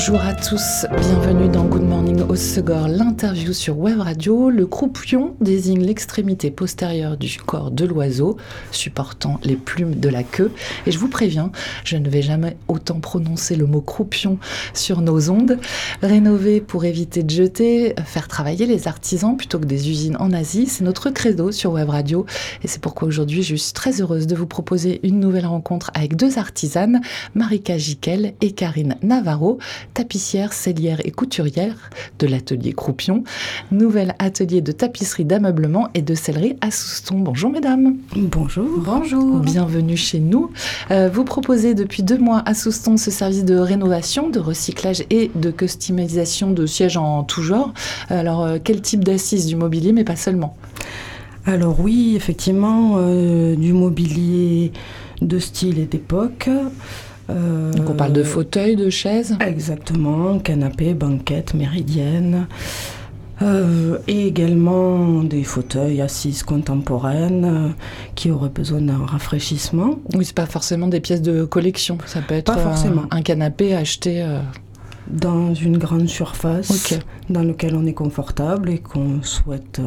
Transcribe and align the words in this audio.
Bonjour 0.00 0.22
à 0.22 0.32
tous, 0.32 0.86
bienvenue 0.98 1.50
dans 1.50 1.66
Good 1.66 1.82
Morning 1.82 2.22
au 2.22 2.34
Segor, 2.34 2.88
l'interview 2.88 3.52
sur 3.52 3.78
Web 3.78 4.00
Radio. 4.00 4.48
Le 4.48 4.64
croupion 4.64 5.34
désigne 5.42 5.82
l'extrémité 5.82 6.50
postérieure 6.50 7.18
du 7.18 7.36
corps 7.36 7.70
de 7.70 7.84
l'oiseau, 7.84 8.38
supportant 8.72 9.38
les 9.44 9.56
plumes 9.56 9.96
de 9.96 10.08
la 10.08 10.22
queue. 10.22 10.52
Et 10.86 10.90
je 10.90 10.98
vous 10.98 11.08
préviens, 11.08 11.52
je 11.84 11.98
ne 11.98 12.08
vais 12.08 12.22
jamais 12.22 12.56
autant 12.66 12.98
prononcer 12.98 13.56
le 13.56 13.66
mot 13.66 13.82
croupion 13.82 14.38
sur 14.72 15.02
nos 15.02 15.28
ondes. 15.28 15.58
Rénover 16.00 16.62
pour 16.62 16.86
éviter 16.86 17.22
de 17.22 17.30
jeter, 17.30 17.94
faire 18.06 18.26
travailler 18.26 18.64
les 18.64 18.88
artisans 18.88 19.36
plutôt 19.36 19.58
que 19.58 19.66
des 19.66 19.90
usines 19.90 20.16
en 20.18 20.32
Asie, 20.32 20.64
c'est 20.66 20.82
notre 20.82 21.10
credo 21.10 21.52
sur 21.52 21.72
Web 21.72 21.90
Radio. 21.90 22.24
Et 22.64 22.68
c'est 22.68 22.80
pourquoi 22.80 23.06
aujourd'hui 23.06 23.42
je 23.42 23.54
suis 23.54 23.74
très 23.74 24.00
heureuse 24.00 24.26
de 24.26 24.34
vous 24.34 24.46
proposer 24.46 25.00
une 25.02 25.20
nouvelle 25.20 25.46
rencontre 25.46 25.90
avec 25.92 26.16
deux 26.16 26.38
artisanes, 26.38 27.02
Marika 27.34 27.76
Jiquel 27.76 28.32
et 28.40 28.52
Karine 28.52 28.96
Navarro 29.02 29.58
tapissière, 29.94 30.52
sellière 30.52 31.00
et 31.04 31.10
couturière 31.10 31.90
de 32.18 32.26
l'atelier 32.26 32.72
Croupion. 32.72 33.24
Nouvel 33.70 34.14
atelier 34.18 34.60
de 34.60 34.72
tapisserie 34.72 35.24
d'ameublement 35.24 35.88
et 35.94 36.02
de 36.02 36.14
sellerie 36.14 36.56
à 36.60 36.70
Souston. 36.70 37.18
Bonjour 37.18 37.50
mesdames. 37.50 37.96
Bonjour. 38.16 38.66
Bonjour. 38.84 39.40
Bienvenue 39.40 39.96
chez 39.96 40.20
nous. 40.20 40.50
Euh, 40.90 41.08
vous 41.12 41.24
proposez 41.24 41.74
depuis 41.74 42.02
deux 42.02 42.18
mois 42.18 42.42
à 42.46 42.54
Souston 42.54 42.96
ce 42.96 43.10
service 43.10 43.44
de 43.44 43.56
rénovation, 43.56 44.28
de 44.28 44.38
recyclage 44.38 45.04
et 45.10 45.30
de 45.34 45.50
customisation 45.50 46.50
de 46.50 46.66
sièges 46.66 46.96
en 46.96 47.24
tout 47.24 47.42
genre. 47.42 47.72
Alors 48.08 48.42
euh, 48.42 48.58
quel 48.62 48.80
type 48.80 49.04
d'assises 49.04 49.46
du 49.46 49.56
mobilier, 49.56 49.92
mais 49.92 50.04
pas 50.04 50.16
seulement? 50.16 50.56
Alors 51.46 51.80
oui, 51.80 52.14
effectivement, 52.16 52.96
euh, 52.98 53.56
du 53.56 53.72
mobilier 53.72 54.72
de 55.22 55.38
style 55.38 55.78
et 55.78 55.86
d'époque. 55.86 56.48
Euh, 57.30 57.72
Donc 57.72 57.90
on 57.90 57.94
parle 57.94 58.12
de 58.12 58.22
fauteuils, 58.22 58.76
de 58.76 58.90
chaises 58.90 59.36
Exactement, 59.40 60.38
canapé, 60.38 60.94
banquette, 60.94 61.54
méridienne. 61.54 62.46
Euh, 63.42 63.98
et 64.06 64.26
également 64.26 65.24
des 65.24 65.44
fauteuils 65.44 66.02
assises 66.02 66.42
contemporaines 66.42 67.44
euh, 67.46 67.68
qui 68.14 68.30
auraient 68.30 68.50
besoin 68.50 68.82
d'un 68.82 69.06
rafraîchissement. 69.06 69.98
Oui, 70.14 70.26
c'est 70.26 70.34
pas 70.34 70.44
forcément 70.44 70.88
des 70.88 71.00
pièces 71.00 71.22
de 71.22 71.44
collection, 71.44 71.96
ça 72.04 72.20
peut 72.20 72.34
être 72.34 72.58
forcément. 72.58 73.04
Un, 73.10 73.22
canapé 73.22 73.74
acheté 73.74 74.26
dans 75.08 75.54
une 75.54 75.78
grande 75.78 76.06
surface 76.06 76.98
dans 77.30 77.42
lequel 77.42 77.74
on 77.76 77.86
est 77.86 77.94
confortable 77.94 78.68
et 78.68 78.78
qu'on 78.78 79.22
souhaite 79.22 79.80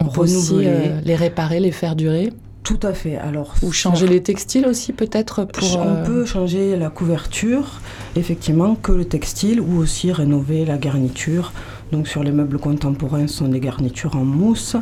on 0.00 0.06
Peut 0.06 0.22
aussi 0.22 0.60
les 1.04 1.16
réparer, 1.16 1.60
les 1.60 1.72
faire 1.72 1.96
durer. 1.96 2.32
Tout 2.64 2.80
à 2.82 2.94
fait. 2.94 3.16
Alors, 3.16 3.54
Ou 3.62 3.72
changer 3.72 4.06
les 4.06 4.22
textiles 4.22 4.66
aussi 4.66 4.94
peut-être 4.94 5.44
pour... 5.44 5.76
On 5.76 5.86
euh, 5.86 6.04
peut 6.04 6.24
changer 6.24 6.76
la 6.76 6.88
couverture, 6.88 7.82
effectivement, 8.16 8.74
que 8.74 8.90
le 8.90 9.04
textile, 9.04 9.60
ou 9.60 9.76
aussi 9.76 10.10
rénover 10.10 10.64
la 10.64 10.78
garniture. 10.78 11.52
Donc 11.92 12.08
sur 12.08 12.24
les 12.24 12.32
meubles 12.32 12.58
contemporains, 12.58 13.26
ce 13.26 13.36
sont 13.36 13.48
des 13.48 13.60
garnitures 13.60 14.16
en 14.16 14.24
mousse, 14.24 14.76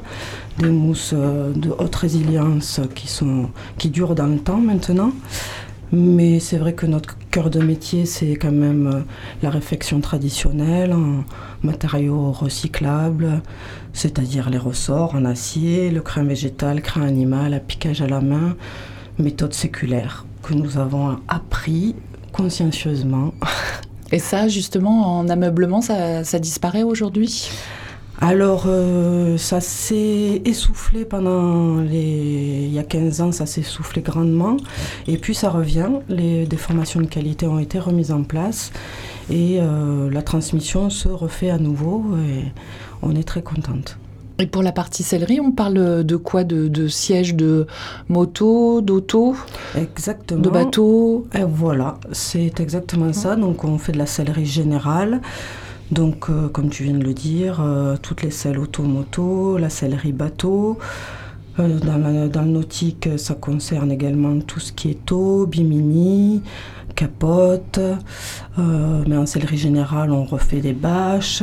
des 0.60 0.70
mousses 0.70 1.10
euh, 1.12 1.52
de 1.52 1.70
haute 1.76 1.96
résilience 1.96 2.80
qui, 2.94 3.08
sont, 3.08 3.50
qui 3.78 3.90
durent 3.90 4.14
dans 4.14 4.28
le 4.28 4.38
temps 4.38 4.60
maintenant. 4.60 5.12
Mais 5.94 6.40
c'est 6.40 6.56
vrai 6.56 6.72
que 6.72 6.86
notre 6.86 7.18
cœur 7.30 7.50
de 7.50 7.60
métier, 7.60 8.06
c'est 8.06 8.36
quand 8.36 8.50
même 8.50 8.86
euh, 8.86 9.00
la 9.42 9.50
réfection 9.50 10.00
traditionnelle 10.00 10.94
en 10.94 11.24
matériaux 11.62 12.32
recyclables, 12.32 13.42
c'est-à-dire 13.92 14.48
les 14.48 14.56
ressorts 14.56 15.14
en 15.14 15.26
acier, 15.26 15.90
le 15.90 16.00
crin 16.00 16.24
végétal, 16.24 16.80
crin 16.80 17.02
animal, 17.02 17.52
appliquage 17.52 18.00
à 18.00 18.06
la 18.06 18.22
main, 18.22 18.56
méthode 19.18 19.52
séculaire 19.52 20.24
que 20.42 20.54
nous 20.54 20.78
avons 20.78 21.18
appris 21.28 21.94
consciencieusement. 22.32 23.34
Et 24.12 24.18
ça, 24.18 24.48
justement, 24.48 25.18
en 25.18 25.28
ameublement, 25.28 25.82
ça, 25.82 26.24
ça 26.24 26.38
disparaît 26.38 26.82
aujourd'hui? 26.84 27.50
Alors, 28.22 28.66
euh, 28.68 29.36
ça 29.36 29.60
s'est 29.60 30.42
essoufflé 30.44 31.04
pendant 31.04 31.80
les... 31.80 32.66
Il 32.68 32.72
y 32.72 32.78
a 32.78 32.84
15 32.84 33.20
ans, 33.20 33.32
ça 33.32 33.46
s'est 33.46 33.62
essoufflé 33.62 34.00
grandement. 34.00 34.56
Et 35.08 35.18
puis, 35.18 35.34
ça 35.34 35.50
revient. 35.50 35.88
Les, 36.08 36.46
des 36.46 36.56
formations 36.56 37.00
de 37.00 37.06
qualité 37.06 37.48
ont 37.48 37.58
été 37.58 37.80
remises 37.80 38.12
en 38.12 38.22
place. 38.22 38.70
Et 39.28 39.58
euh, 39.60 40.08
la 40.08 40.22
transmission 40.22 40.88
se 40.88 41.08
refait 41.08 41.50
à 41.50 41.58
nouveau. 41.58 42.04
Et 42.28 42.44
on 43.02 43.16
est 43.16 43.26
très 43.26 43.42
contente. 43.42 43.98
Et 44.38 44.46
pour 44.46 44.62
la 44.62 44.70
partie 44.70 45.02
sellerie, 45.02 45.40
on 45.40 45.50
parle 45.50 46.04
de 46.04 46.16
quoi? 46.16 46.44
De, 46.44 46.68
de 46.68 46.86
sièges 46.86 47.34
de 47.34 47.66
moto, 48.08 48.82
d'auto? 48.82 49.34
Exactement. 49.76 50.42
De 50.42 50.48
bateau 50.48 51.26
Et 51.34 51.42
Voilà, 51.42 51.98
c'est 52.12 52.60
exactement 52.60 53.12
ça. 53.12 53.34
Donc, 53.34 53.64
on 53.64 53.78
fait 53.78 53.90
de 53.90 53.98
la 53.98 54.06
sellerie 54.06 54.46
générale. 54.46 55.20
Donc, 55.90 56.30
euh, 56.30 56.48
comme 56.48 56.70
tu 56.70 56.84
viens 56.84 56.94
de 56.94 57.04
le 57.04 57.12
dire, 57.12 57.60
euh, 57.60 57.96
toutes 58.00 58.22
les 58.22 58.30
selles 58.30 58.58
auto-moto, 58.58 59.58
la 59.58 59.68
sellerie 59.68 60.12
bateau. 60.12 60.78
Euh, 61.58 61.78
dans, 62.28 62.42
le 62.42 62.50
nautique, 62.50 63.10
ça 63.18 63.34
concerne 63.34 63.92
également 63.92 64.40
tout 64.40 64.60
ce 64.60 64.72
qui 64.72 64.88
est 64.88 65.12
eau, 65.12 65.46
bimini, 65.46 66.42
capote. 66.94 67.78
mais 68.56 69.16
en 69.18 69.26
sellerie 69.26 69.58
générale, 69.58 70.12
on 70.12 70.24
refait 70.24 70.60
des 70.60 70.72
bâches 70.72 71.42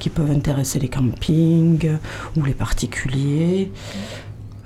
qui 0.00 0.08
peuvent 0.10 0.30
intéresser 0.30 0.80
les 0.80 0.88
campings 0.88 1.88
ou 2.36 2.42
les 2.42 2.54
particuliers. 2.54 3.70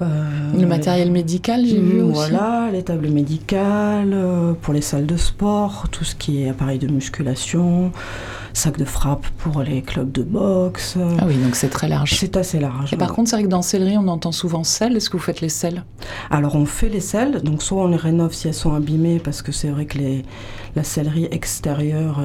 le 0.00 0.66
matériel 0.66 1.10
médical, 1.10 1.66
j'ai 1.66 1.80
vu 1.80 2.00
aussi. 2.00 2.14
Voilà, 2.14 2.70
les 2.72 2.82
tables 2.82 3.10
médicales, 3.10 4.16
pour 4.62 4.72
les 4.72 4.80
salles 4.80 5.06
de 5.06 5.18
sport, 5.18 5.88
tout 5.90 6.04
ce 6.04 6.14
qui 6.14 6.42
est 6.42 6.48
appareil 6.48 6.78
de 6.78 6.88
musculation, 6.88 7.92
sac 8.52 8.78
de 8.78 8.84
frappe 8.84 9.26
pour 9.38 9.62
les 9.62 9.82
clubs 9.82 10.10
de 10.10 10.22
boxe. 10.22 10.96
Ah 11.18 11.24
oui, 11.26 11.36
donc 11.36 11.56
c'est 11.56 11.68
très 11.68 11.88
large. 11.88 12.14
C'est 12.14 12.36
assez 12.36 12.60
large. 12.60 12.92
Et 12.92 12.96
par 12.96 13.12
contre, 13.12 13.30
c'est 13.30 13.36
vrai 13.36 13.44
que 13.44 13.48
dans 13.48 13.62
sellerie, 13.62 13.96
on 13.98 14.08
entend 14.08 14.32
souvent 14.32 14.64
selles. 14.64 14.96
Est-ce 14.96 15.10
que 15.10 15.16
vous 15.16 15.22
faites 15.22 15.40
les 15.40 15.48
selles 15.48 15.84
Alors, 16.30 16.56
on 16.56 16.66
fait 16.66 16.88
les 16.88 17.00
selles. 17.00 17.42
Donc, 17.42 17.62
soit 17.62 17.82
on 17.82 17.88
les 17.88 17.96
rénove 17.96 18.32
si 18.32 18.48
elles 18.48 18.54
sont 18.54 18.74
abîmées, 18.74 19.18
parce 19.18 19.42
que 19.42 19.52
c'est 19.52 19.68
vrai 19.68 19.86
que 19.86 19.98
les, 19.98 20.24
la 20.76 20.84
sellerie 20.84 21.28
extérieure 21.30 22.20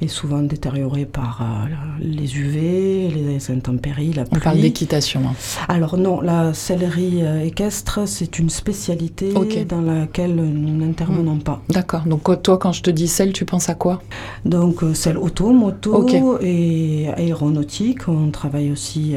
est, 0.00 0.08
souvent 0.08 0.40
détériorée 0.40 1.04
par 1.04 1.40
euh, 1.42 1.74
les 2.00 2.38
UV, 2.38 3.08
les 3.08 3.50
intempéries, 3.50 4.12
la 4.12 4.24
pluie. 4.24 4.38
On 4.40 4.44
parle 4.44 4.60
d'équitation. 4.60 5.20
Hein. 5.26 5.34
Alors, 5.68 5.96
non, 5.96 6.20
la 6.20 6.54
sellerie 6.54 7.22
euh, 7.22 7.44
équestre, 7.44 8.00
c'est 8.06 8.38
une 8.38 8.50
spécialité 8.50 9.32
dans 9.68 9.80
laquelle 9.80 10.34
nous 10.34 10.76
n'intervenons 10.76 11.38
pas. 11.38 11.60
D'accord. 11.68 12.02
Donc, 12.06 12.42
toi, 12.42 12.58
quand 12.58 12.72
je 12.72 12.82
te 12.82 12.90
dis 12.90 13.08
selle, 13.08 13.32
tu 13.32 13.44
penses 13.44 13.68
à 13.68 13.74
quoi? 13.74 14.00
Donc, 14.44 14.82
euh, 14.82 14.94
selle 14.94 15.18
auto, 15.18 15.52
moto 15.66 16.38
et 16.40 17.08
aéronautique. 17.16 18.08
On 18.08 18.30
travaille 18.30 18.70
aussi 18.70 19.16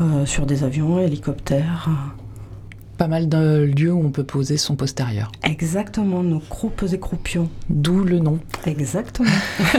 euh, 0.00 0.26
sur 0.26 0.46
des 0.46 0.64
avions, 0.64 0.98
hélicoptères. 0.98 1.88
Pas 2.98 3.08
mal 3.08 3.28
de 3.28 3.70
lieux 3.76 3.92
où 3.92 4.04
on 4.04 4.10
peut 4.10 4.24
poser 4.24 4.56
son 4.56 4.74
postérieur. 4.74 5.30
Exactement, 5.42 6.22
nos 6.22 6.38
croupes 6.38 6.84
et 6.90 6.98
croupions. 6.98 7.50
D'où 7.68 8.04
le 8.04 8.18
nom. 8.18 8.38
Exactement. 8.64 9.28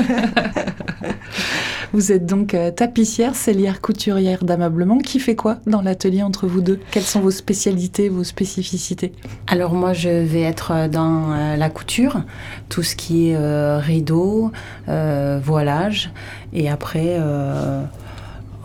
vous 1.93 2.11
êtes 2.11 2.27
donc 2.27 2.53
euh, 2.53 2.69
tapissière, 2.69 3.35
cellière, 3.35 3.81
couturière 3.81 4.43
d'ameublement. 4.43 4.99
Qui 4.99 5.19
fait 5.19 5.35
quoi 5.35 5.57
dans 5.65 5.81
l'atelier 5.81 6.21
entre 6.21 6.45
vous 6.45 6.61
deux? 6.61 6.79
Quelles 6.91 7.03
sont 7.03 7.21
vos 7.21 7.31
spécialités, 7.31 8.09
vos 8.09 8.23
spécificités? 8.23 9.13
Alors 9.47 9.73
moi, 9.73 9.93
je 9.93 10.09
vais 10.09 10.41
être 10.41 10.71
euh, 10.71 10.87
dans 10.87 11.35
la 11.57 11.69
couture, 11.69 12.21
tout 12.69 12.83
ce 12.83 12.95
qui 12.95 13.29
est 13.29 13.77
rideau, 13.79 14.51
voilage, 14.87 16.11
et 16.53 16.69
après 16.69 17.19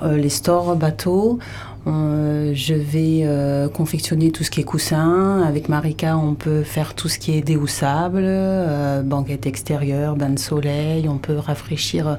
les 0.02 0.28
stores, 0.28 0.76
bateaux. 0.76 1.38
Euh, 1.87 2.52
je 2.54 2.75
vais 2.75 3.22
euh, 3.25 3.69
confectionner 3.69 4.31
tout 4.31 4.44
ce 4.44 4.50
qui 4.50 4.60
est 4.60 4.64
coussin. 4.64 5.43
Avec 5.43 5.69
Marika, 5.69 6.16
on 6.16 6.34
peut 6.34 6.62
faire 6.62 6.94
tout 6.94 7.08
ce 7.08 7.19
qui 7.19 7.37
est 7.37 7.43
déhoussable, 7.43 8.22
euh, 8.22 9.02
banquette 9.02 9.46
extérieure, 9.46 10.16
bain 10.16 10.31
de 10.31 10.38
soleil. 10.38 11.08
On 11.08 11.19
peut 11.19 11.37
rafraîchir 11.37 12.19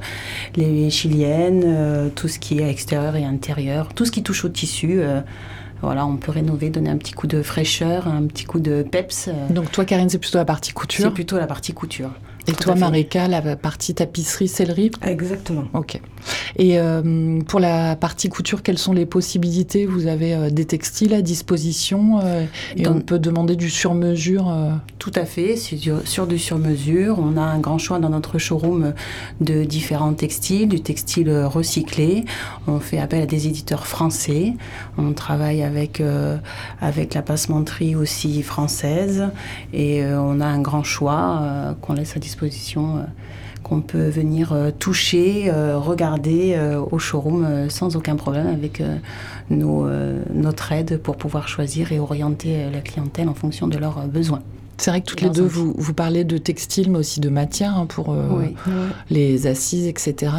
les 0.55 0.89
chiliennes, 0.89 2.11
tout 2.15 2.27
ce 2.27 2.39
qui 2.39 2.59
est 2.59 2.69
extérieur 2.69 3.15
et 3.15 3.23
intérieur, 3.23 3.93
tout 3.93 4.05
ce 4.05 4.11
qui 4.11 4.23
touche 4.23 4.43
au 4.45 4.49
tissu. 4.49 5.01
voilà, 5.81 6.05
on 6.05 6.17
peut 6.17 6.31
rénover, 6.31 6.69
donner 6.69 6.89
un 6.89 6.97
petit 6.97 7.13
coup 7.13 7.27
de 7.27 7.41
fraîcheur, 7.41 8.07
un 8.07 8.23
petit 8.23 8.45
coup 8.45 8.59
de 8.59 8.83
peps. 8.83 9.29
Donc 9.49 9.71
toi, 9.71 9.85
Karine, 9.85 10.09
c'est 10.09 10.19
plutôt 10.19 10.37
la 10.37 10.45
partie 10.45 10.73
couture 10.73 11.05
C'est 11.05 11.13
plutôt 11.13 11.37
la 11.37 11.47
partie 11.47 11.73
couture. 11.73 12.09
Et 12.45 12.51
toi, 12.51 12.75
Marika, 12.75 13.27
la 13.29 13.55
partie 13.55 13.93
tapisserie, 13.93 14.49
sellerie 14.49 14.91
Exactement. 15.01 15.63
Ok. 15.73 16.01
Et 16.57 16.77
euh, 16.77 17.39
pour 17.47 17.59
la 17.59 17.95
partie 17.95 18.27
couture, 18.27 18.63
quelles 18.63 18.77
sont 18.77 18.93
les 18.93 19.05
possibilités? 19.05 19.85
Vous 19.85 20.07
avez 20.07 20.33
euh, 20.33 20.49
des 20.49 20.65
textiles 20.65 21.13
à 21.13 21.21
disposition 21.21 22.19
euh, 22.21 22.45
et 22.75 22.87
on 22.87 22.99
peut 22.99 23.19
demander 23.19 23.55
du 23.55 23.69
sur-mesure 23.69 24.53
Tout 24.99 25.11
à 25.15 25.25
fait, 25.25 25.55
sur 25.55 26.27
du 26.27 26.37
sur-mesure. 26.37 27.17
On 27.19 27.37
a 27.37 27.41
un 27.41 27.59
grand 27.59 27.77
choix 27.77 27.99
dans 27.99 28.09
notre 28.09 28.39
showroom 28.39 28.93
de 29.39 29.63
différents 29.63 30.13
textiles, 30.13 30.67
du 30.67 30.81
textile 30.81 31.31
recyclé. 31.45 32.25
On 32.67 32.79
fait 32.79 32.99
appel 32.99 33.21
à 33.21 33.25
des 33.25 33.47
éditeurs 33.47 33.87
français. 33.87 34.53
On 34.97 35.13
travaille 35.13 35.63
avec, 35.63 36.01
avec 36.81 37.13
la 37.13 37.21
passementerie 37.21 37.95
aussi 37.95 38.43
française. 38.43 39.29
Et 39.73 40.03
on 40.05 40.39
a 40.41 40.45
un 40.45 40.59
grand 40.59 40.83
choix 40.83 41.75
qu'on 41.81 41.93
laisse 41.93 42.15
à 42.15 42.19
disposition 42.19 42.32
qu'on 43.63 43.81
peut 43.81 44.09
venir 44.09 44.55
toucher, 44.79 45.51
regarder 45.75 46.59
au 46.91 46.99
showroom 46.99 47.69
sans 47.69 47.95
aucun 47.95 48.15
problème 48.15 48.47
avec 48.47 48.81
nos, 49.49 49.87
notre 50.33 50.71
aide 50.71 50.97
pour 51.01 51.15
pouvoir 51.15 51.47
choisir 51.47 51.91
et 51.91 51.99
orienter 51.99 52.69
la 52.71 52.81
clientèle 52.81 53.29
en 53.29 53.33
fonction 53.33 53.67
de 53.67 53.77
leurs 53.77 54.05
besoins. 54.07 54.41
C'est 54.77 54.89
vrai 54.89 55.01
que 55.01 55.05
toutes 55.05 55.21
les 55.21 55.29
deux, 55.29 55.45
vous, 55.45 55.73
vous 55.77 55.93
parlez 55.93 56.23
de 56.23 56.37
textile, 56.37 56.91
mais 56.91 56.99
aussi 56.99 57.19
de 57.19 57.29
matière 57.29 57.77
hein, 57.77 57.85
pour 57.85 58.11
euh, 58.11 58.47
les 59.09 59.47
assises, 59.47 59.87
etc. 59.87 60.33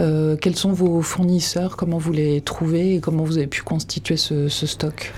Euh, 0.00 0.36
quels 0.36 0.56
sont 0.56 0.72
vos 0.72 1.02
fournisseurs? 1.02 1.76
Comment 1.76 1.98
vous 1.98 2.12
les 2.12 2.40
trouvez? 2.40 2.96
Et 2.96 3.00
comment 3.00 3.24
vous 3.24 3.38
avez 3.38 3.46
pu 3.46 3.62
constituer 3.62 4.16
ce, 4.16 4.48
stock? 4.48 5.12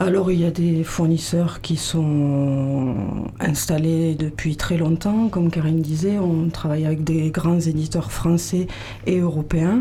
Alors 0.00 0.32
il 0.32 0.40
y 0.40 0.46
a 0.46 0.50
des 0.50 0.82
fournisseurs 0.82 1.60
qui 1.60 1.76
sont 1.76 2.94
installés 3.38 4.14
depuis 4.14 4.56
très 4.56 4.78
longtemps. 4.78 5.28
Comme 5.28 5.50
Karine 5.50 5.82
disait, 5.82 6.18
on 6.18 6.48
travaille 6.48 6.86
avec 6.86 7.04
des 7.04 7.30
grands 7.30 7.60
éditeurs 7.60 8.10
français 8.10 8.66
et 9.06 9.18
européens, 9.18 9.80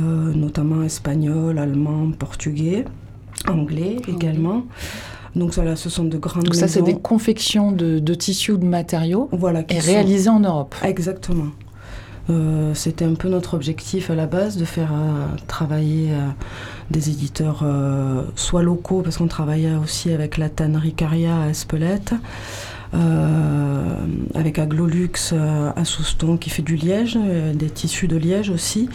euh, 0.00 0.34
notamment 0.34 0.82
espagnols, 0.82 1.58
allemands, 1.58 2.10
portugais, 2.10 2.84
anglais 3.48 3.98
également. 4.08 4.64
Donc 5.36 5.54
ça, 5.54 5.76
ce 5.76 5.90
sont 5.90 6.04
de 6.04 6.18
grandes 6.18 6.44
Donc 6.44 6.56
ça, 6.56 6.66
c'est 6.66 6.82
des 6.82 6.98
confections 6.98 7.70
de, 7.70 8.14
tissus 8.14 8.52
ou 8.52 8.56
de 8.56 8.64
matériaux 8.64 9.28
voilà, 9.30 9.62
qui 9.62 9.76
et 9.76 9.80
réalisées 9.80 10.30
en 10.30 10.40
Europe. 10.40 10.74
Exactement. 10.82 11.48
Euh, 12.28 12.74
c'était 12.74 13.04
un 13.04 13.14
peu 13.14 13.28
notre 13.28 13.54
objectif 13.54 14.10
à 14.10 14.14
la 14.14 14.26
base 14.26 14.56
de 14.56 14.64
faire 14.64 14.92
euh, 14.92 15.26
travailler 15.46 16.10
euh, 16.10 16.28
des 16.90 17.10
éditeurs 17.10 17.64
soit 18.34 18.62
locaux, 18.62 19.02
parce 19.02 19.18
qu'on 19.18 19.26
travaillait 19.26 19.74
aussi 19.74 20.12
avec 20.12 20.36
la 20.36 20.48
tannerie 20.48 20.94
Caria 20.94 21.42
à 21.42 21.48
Espelette, 21.48 22.14
avec 24.34 24.58
Aglolux 24.58 25.34
à 25.34 25.84
Souston 25.84 26.36
qui 26.36 26.48
fait 26.48 26.62
du 26.62 26.76
liège, 26.76 27.18
des 27.54 27.68
tissus 27.68 28.06
de 28.06 28.16
liège 28.16 28.50
aussi, 28.50 28.88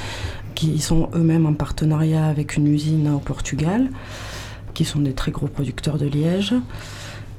qui 0.56 0.80
sont 0.80 1.10
eux-mêmes 1.13 1.45
en 1.45 1.54
partenariat 1.54 2.25
avec 2.25 2.56
une 2.56 2.68
usine 2.68 3.10
au 3.10 3.19
Portugal 3.19 3.89
qui 4.74 4.86
sont 4.86 5.00
des 5.00 5.13
très 5.13 5.31
gros 5.31 5.48
producteurs 5.48 5.98
de 5.98 6.06
liège. 6.06 6.54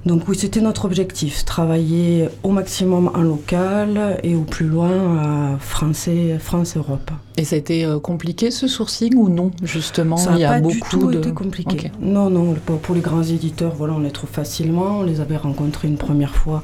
Donc 0.04 0.28
oui, 0.28 0.36
c'était 0.36 0.60
notre 0.60 0.84
objectif, 0.84 1.44
travailler 1.44 2.28
au 2.42 2.50
maximum 2.50 3.10
en 3.14 3.22
local 3.22 4.18
et 4.24 4.34
au 4.34 4.42
plus 4.42 4.66
loin 4.66 5.18
à 5.18 5.58
français, 5.58 6.38
France-Europe. 6.40 7.12
Et 7.36 7.44
ça 7.44 7.54
a 7.54 7.58
été 7.58 7.84
euh, 7.84 8.00
compliqué 8.00 8.50
ce 8.50 8.66
sourcing 8.66 9.14
ou 9.14 9.28
non 9.28 9.52
justement 9.62 10.16
Ça 10.16 10.36
n'a 10.36 10.48
pas 10.48 10.60
beaucoup 10.60 10.74
du 10.74 10.98
tout 10.98 11.10
été 11.12 11.32
compliqué. 11.32 11.92
Non, 12.00 12.30
non, 12.30 12.54
pour 12.54 12.94
les 12.94 13.00
grands 13.00 13.22
éditeurs, 13.22 13.74
voilà, 13.76 13.94
on 13.94 14.00
les 14.00 14.10
trouve 14.10 14.30
facilement. 14.30 14.98
On 14.98 15.02
les 15.02 15.20
avait 15.20 15.36
rencontrés 15.36 15.86
une 15.86 15.98
première 15.98 16.34
fois 16.34 16.62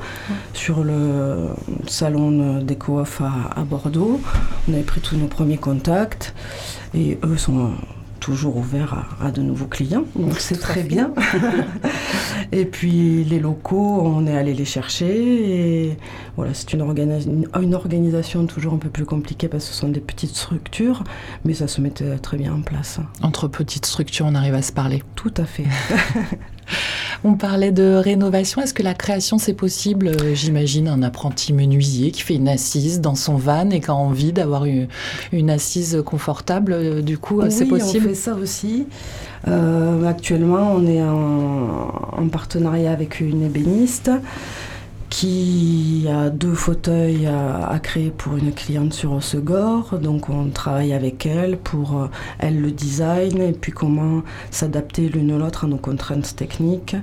sur 0.53 0.83
le 0.83 1.49
salon 1.87 2.61
d'EcoOff 2.61 3.21
à, 3.21 3.61
à 3.61 3.63
Bordeaux. 3.63 4.21
On 4.69 4.75
avait 4.75 4.83
pris 4.83 5.01
tous 5.01 5.17
nos 5.17 5.29
premiers 5.29 5.59
contacts 5.59 6.35
et 6.93 7.19
eux 7.25 7.37
sont 7.37 7.71
toujours 8.19 8.57
ouvert 8.57 9.07
à, 9.21 9.31
de 9.31 9.43
nouveaux 9.43 9.67
clients, 9.67 10.05
donc 10.17 10.39
c'est 10.39 10.59
très 10.59 10.83
bien. 10.83 11.13
et 12.53 12.65
puis 12.65 13.25
les 13.25 13.39
locaux, 13.39 14.01
on 14.03 14.27
est 14.27 14.37
allé 14.37 14.55
les 14.55 14.65
chercher. 14.65 15.87
Et 15.87 15.97
voilà, 16.37 16.55
c'est 16.55 16.73
une, 16.73 17.47
une, 17.61 17.75
organisation 17.75 18.47
toujours 18.47 18.75
un 18.75 18.79
peu 18.79 18.89
plus 18.89 19.05
compliquée 19.05 19.49
parce 19.49 19.67
que 19.67 19.73
ce 19.73 19.81
sont 19.81 19.89
des 19.89 20.01
petites 20.01 20.35
structures, 20.35 21.05
mais 21.45 21.55
ça 21.55 21.69
se 21.69 21.81
mettait 21.81 22.19
très 22.19 22.37
bien 22.37 22.55
en 22.55 22.63
place. 22.63 23.01
Entre 23.23 23.49
petites 23.49 23.87
structures, 23.87 24.27
on 24.27 24.35
arrive 24.35 24.55
à 24.55 24.63
se 24.63 24.73
parler. 24.73 25.03
Tout 25.15 25.35
à 25.37 25.45
fait. 25.45 25.65
On 27.25 27.35
parlait 27.35 27.73
de 27.73 27.95
rénovation. 27.95 28.63
Est-ce 28.63 28.75
que 28.75 28.83
la 28.83 28.95
création, 28.95 29.39
c'est 29.39 29.55
possible 29.55 30.09
euh, 30.09 30.35
J'imagine 30.35 30.89
un 30.89 31.03
apprenti 31.03 31.53
menuisier 31.53 32.11
qui 32.11 32.23
fait 32.23 32.35
une 32.35 32.49
assise 32.49 33.01
dans 33.01 33.15
son 33.15 33.37
van 33.37 33.71
et 33.71 33.81
qui 33.81 33.91
a 33.91 33.95
envie 33.95 34.33
d'avoir 34.33 34.65
une, 34.65 35.51
assise 35.51 36.03
confortable. 36.05 36.73
Euh, 36.73 37.03
du 37.03 37.19
coup, 37.19 37.41
euh, 37.41 37.51
c'est 37.51 37.67
possible 37.67 38.07
On 38.07 38.09
fait 38.11 38.15
ça 38.15 38.35
aussi. 38.35 38.87
actuellement, 39.45 40.75
on 40.75 40.87
est 40.87 41.03
en 41.03 42.29
partenariat 42.29 42.93
avec 42.93 43.21
une 43.21 43.43
ébéniste 43.43 44.11
qui 45.11 46.07
a 46.11 46.31
deux 46.31 46.55
fauteuils 46.55 47.27
à, 47.27 47.79
créer 47.79 48.11
pour 48.11 48.37
une 48.37 48.53
cliente 48.53 48.93
sur 48.93 49.13
Osegor. 49.13 49.99
Donc 49.99 50.29
on 50.29 50.49
travaille 50.49 50.93
avec 50.93 51.27
elle 51.27 51.57
pour 51.59 51.97
euh, 51.97 52.07
elle 52.39 52.61
le 52.61 52.71
design 52.71 53.41
et 53.41 53.53
puis 53.53 53.73
comment 53.73 54.23
s'adapter 54.51 55.09
l'une 55.09 55.31
à 55.31 55.39
l'autre 55.39 55.65
à 55.65 55.69
nos 55.69 55.77
contraintes 55.77 56.37
techniques. 56.37 56.97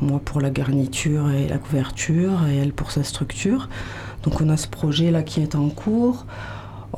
Moi 0.00 0.20
pour 0.24 0.40
la 0.40 0.50
garniture 0.50 1.30
et 1.30 1.46
la 1.46 1.58
couverture 1.58 2.46
et 2.50 2.56
elle 2.56 2.72
pour 2.72 2.90
sa 2.90 3.04
structure. 3.04 3.68
Donc 4.24 4.40
on 4.40 4.48
a 4.48 4.56
ce 4.56 4.68
projet 4.68 5.10
là 5.10 5.22
qui 5.22 5.40
est 5.40 5.54
en 5.54 5.68
cours. 5.68 6.26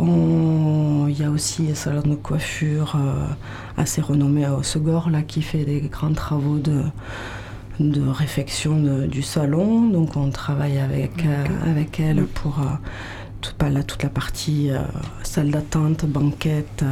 Il 0.00 1.16
y 1.16 1.22
a 1.22 1.30
aussi 1.30 1.68
un 1.70 1.74
salon 1.74 2.02
de 2.02 2.14
coiffure 2.16 2.96
euh, 2.96 3.26
assez 3.76 4.00
renommé 4.00 4.44
à 4.44 4.54
Osegor 4.54 5.10
là 5.10 5.22
qui 5.22 5.42
fait 5.42 5.64
des 5.64 5.80
grands 5.82 6.12
travaux 6.12 6.58
de 6.58 6.82
de 7.80 8.06
réfection 8.08 8.76
du 9.06 9.22
salon. 9.22 9.88
Donc 9.88 10.16
on 10.16 10.30
travaille 10.30 10.78
avec, 10.78 11.24
euh, 11.24 11.70
avec 11.70 12.00
elle 12.00 12.24
pour 12.24 12.58
euh, 12.60 12.64
toute, 13.40 13.56
la, 13.62 13.82
toute 13.82 14.02
la 14.02 14.08
partie 14.08 14.70
euh, 14.70 14.78
salle 15.22 15.50
d'attente, 15.50 16.04
banquette. 16.06 16.84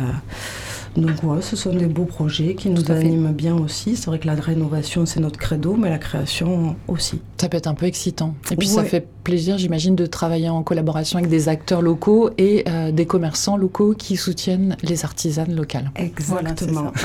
donc 0.96 1.22
ouais, 1.22 1.42
ce 1.42 1.56
sont 1.56 1.74
des 1.74 1.86
beaux 1.86 2.04
projets 2.04 2.54
qui 2.54 2.70
nous 2.70 2.90
animent 2.90 3.32
bien 3.32 3.54
aussi. 3.54 3.96
C'est 3.96 4.06
vrai 4.06 4.18
que 4.18 4.26
la 4.26 4.34
rénovation 4.34 5.06
c'est 5.06 5.20
notre 5.20 5.38
credo, 5.38 5.76
mais 5.76 5.90
la 5.90 5.98
création 5.98 6.76
aussi. 6.88 7.20
Ça 7.40 7.48
peut 7.48 7.56
être 7.56 7.68
un 7.68 7.74
peu 7.74 7.86
excitant. 7.86 8.34
Et 8.50 8.56
puis 8.56 8.68
ça 8.68 8.84
fait 8.84 9.06
plaisir, 9.24 9.58
j'imagine, 9.58 9.94
de 9.94 10.06
travailler 10.06 10.48
en 10.48 10.62
collaboration 10.62 11.18
avec 11.18 11.30
des 11.30 11.48
acteurs 11.48 11.82
locaux 11.82 12.30
et 12.38 12.64
des 12.92 13.06
commerçants 13.06 13.56
locaux 13.56 13.94
qui 13.94 14.16
soutiennent 14.16 14.76
les 14.82 15.04
artisanes 15.04 15.54
locales. 15.54 15.90
Exactement. 15.96 16.92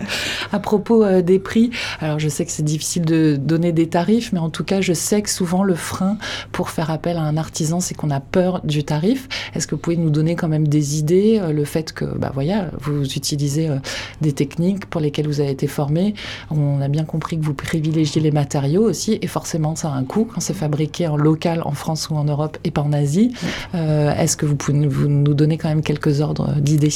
à 0.52 0.58
propos 0.58 1.04
euh, 1.04 1.22
des 1.22 1.38
prix, 1.38 1.70
alors 2.00 2.18
je 2.18 2.28
sais 2.28 2.44
que 2.44 2.52
c'est 2.52 2.64
difficile 2.64 3.04
de 3.04 3.36
donner 3.36 3.72
des 3.72 3.88
tarifs, 3.88 4.32
mais 4.32 4.38
en 4.38 4.50
tout 4.50 4.64
cas, 4.64 4.80
je 4.80 4.92
sais 4.92 5.22
que 5.22 5.30
souvent 5.30 5.62
le 5.62 5.74
frein 5.74 6.18
pour 6.52 6.70
faire 6.70 6.90
appel 6.90 7.16
à 7.16 7.22
un 7.22 7.36
artisan, 7.36 7.80
c'est 7.80 7.94
qu'on 7.94 8.10
a 8.10 8.20
peur 8.20 8.60
du 8.64 8.84
tarif. 8.84 9.28
Est-ce 9.54 9.66
que 9.66 9.74
vous 9.74 9.80
pouvez 9.80 9.96
nous 9.96 10.10
donner 10.10 10.36
quand 10.36 10.48
même 10.48 10.68
des 10.68 10.98
idées 10.98 11.38
euh, 11.40 11.52
Le 11.52 11.64
fait 11.64 11.92
que, 11.92 12.04
bah 12.04 12.30
voilà, 12.34 12.70
vous 12.80 13.04
utilisez 13.04 13.68
euh, 13.68 13.78
des 14.20 14.32
techniques 14.32 14.86
pour 14.86 15.00
lesquelles 15.00 15.26
vous 15.26 15.40
avez 15.40 15.50
été 15.50 15.66
formé? 15.66 16.14
On 16.50 16.80
a 16.80 16.88
bien 16.88 17.04
compris 17.04 17.38
que 17.38 17.44
vous 17.44 17.54
privilégiez 17.54 18.20
les 18.20 18.30
matériaux 18.30 18.82
aussi, 18.82 19.18
et 19.20 19.26
forcément, 19.26 19.76
ça 19.76 19.88
a 19.88 19.92
un 19.92 20.04
coût 20.04 20.26
quand 20.32 20.40
c'est 20.40 20.54
fabriqué 20.54 21.06
en 21.06 21.16
local, 21.16 21.62
en 21.64 21.72
France 21.72 22.08
ou 22.10 22.16
en 22.16 22.24
Europe, 22.24 22.58
et 22.64 22.70
pas 22.70 22.82
en 22.82 22.92
Asie. 22.92 23.32
Est-ce 23.74 24.36
que 24.36 24.46
vous 24.46 24.56
pouvez 24.56 24.76
nous 24.76 25.34
donner 25.34 25.58
quand 25.58 25.68
même 25.68 25.82
quelques 25.82 26.20
ordres 26.20 26.54
d'idées? 26.60 26.90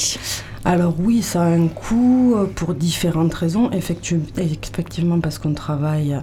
Alors 0.65 0.95
oui, 0.99 1.21
ça 1.21 1.43
a 1.43 1.45
un 1.45 1.67
coût 1.67 2.33
euh, 2.35 2.45
pour 2.45 2.73
différentes 2.73 3.35
raisons. 3.35 3.69
Effectivement 3.71 5.19
parce 5.19 5.37
qu'on 5.37 5.53
travaille 5.53 6.19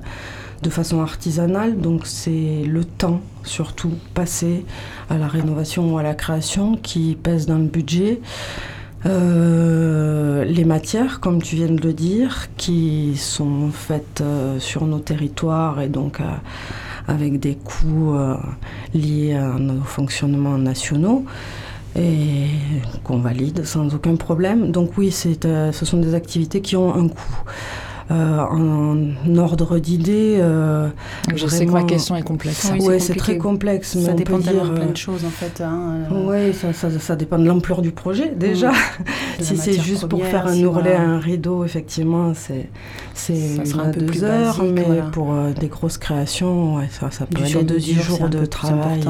de 0.63 0.69
façon 0.71 1.01
artisanale, 1.01 1.79
donc 1.79 2.07
c'est 2.09 2.65
le 2.67 2.85
temps 2.85 3.21
surtout 3.45 3.93
passé 4.15 4.65
à 5.11 5.17
la 5.17 5.29
rénovation 5.29 5.95
ou 5.95 5.99
à 5.99 6.03
la 6.03 6.15
création 6.15 6.77
qui 6.77 7.17
pèse 7.21 7.47
dans 7.47 7.59
le 7.59 7.67
budget. 7.67 8.21
Euh, 9.07 10.45
les 10.45 10.65
matières, 10.65 11.21
comme 11.21 11.41
tu 11.41 11.55
viens 11.55 11.71
de 11.71 11.81
le 11.81 11.93
dire, 11.93 12.49
qui 12.57 13.17
sont 13.17 13.71
faites 13.71 14.23
euh, 14.23 14.59
sur 14.59 14.87
nos 14.87 14.99
territoires 14.99 15.81
et 15.81 15.89
donc 15.89 16.19
avec 17.07 17.39
des 17.39 17.55
coûts 17.55 18.17
liés 18.93 19.35
à 19.35 19.59
nos 19.59 19.83
fonctionnements 19.83 20.59
nationaux 20.59 21.25
et 21.97 22.47
qu'on 23.05 23.19
valide 23.19 23.65
sans 23.65 23.95
aucun 23.95 24.17
problème. 24.17 24.71
Donc 24.71 24.97
oui, 24.97 25.15
euh, 25.45 25.73
ce 25.73 25.85
sont 25.85 25.99
des 25.99 26.15
activités 26.15 26.61
qui 26.61 26.77
ont 26.77 26.95
un 26.95 27.09
coût. 27.09 27.45
Euh, 28.11 28.41
en, 28.41 29.39
ordre 29.39 29.79
d'idée. 29.79 30.37
Euh, 30.39 30.89
je 31.35 31.47
sais 31.47 31.65
que 31.65 31.71
ma 31.71 31.85
question 31.85 32.15
est 32.15 32.23
complexe. 32.23 32.71
Oui, 32.79 33.01
c'est 33.01 33.15
très 33.15 33.39
complexe. 33.39 33.97
ça 33.97 34.13
dépend 34.13 34.39
de 34.39 34.43
plein 34.43 34.87
de 34.87 34.97
choses 34.97 35.25
en 35.25 35.31
fait. 35.31 35.63
Hein, 35.63 36.01
oui, 36.11 36.53
ça, 36.53 37.17
dépend 37.17 37.39
de 37.39 37.47
l'ampleur 37.47 37.81
du 37.81 37.93
projet 37.93 38.35
déjà. 38.37 38.73
si 39.41 39.57
c'est 39.57 39.81
juste 39.81 40.07
pour 40.09 40.23
faire 40.27 40.47
un 40.47 40.63
ourlet, 40.63 40.95
un 40.95 41.21
rideau, 41.21 41.65
effectivement, 41.65 42.35
c'est 42.35 42.69
c'est 43.15 43.57
un 43.79 43.91
peu 43.91 44.01
deux 44.01 44.07
plus 44.07 44.25
heures, 44.25 44.63
mais 44.63 44.85
pour 45.13 45.33
des 45.59 45.69
grosses 45.69 45.99
créations, 45.99 46.81
ça, 46.91 47.11
ça 47.11 47.25
peut 47.25 47.43
aller 47.43 47.65
de 47.65 47.79
10 47.79 47.95
jours, 47.95 48.29
de 48.29 48.45
travail. 48.45 49.01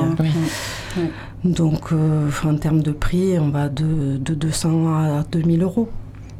Donc, 1.44 1.92
euh, 1.92 2.30
en 2.44 2.54
termes 2.56 2.82
de 2.82 2.92
prix, 2.92 3.38
on 3.38 3.49
va 3.49 3.68
de, 3.68 4.16
de 4.16 4.34
200 4.34 4.94
à 4.94 5.25
2000 5.30 5.62
euros. 5.62 5.88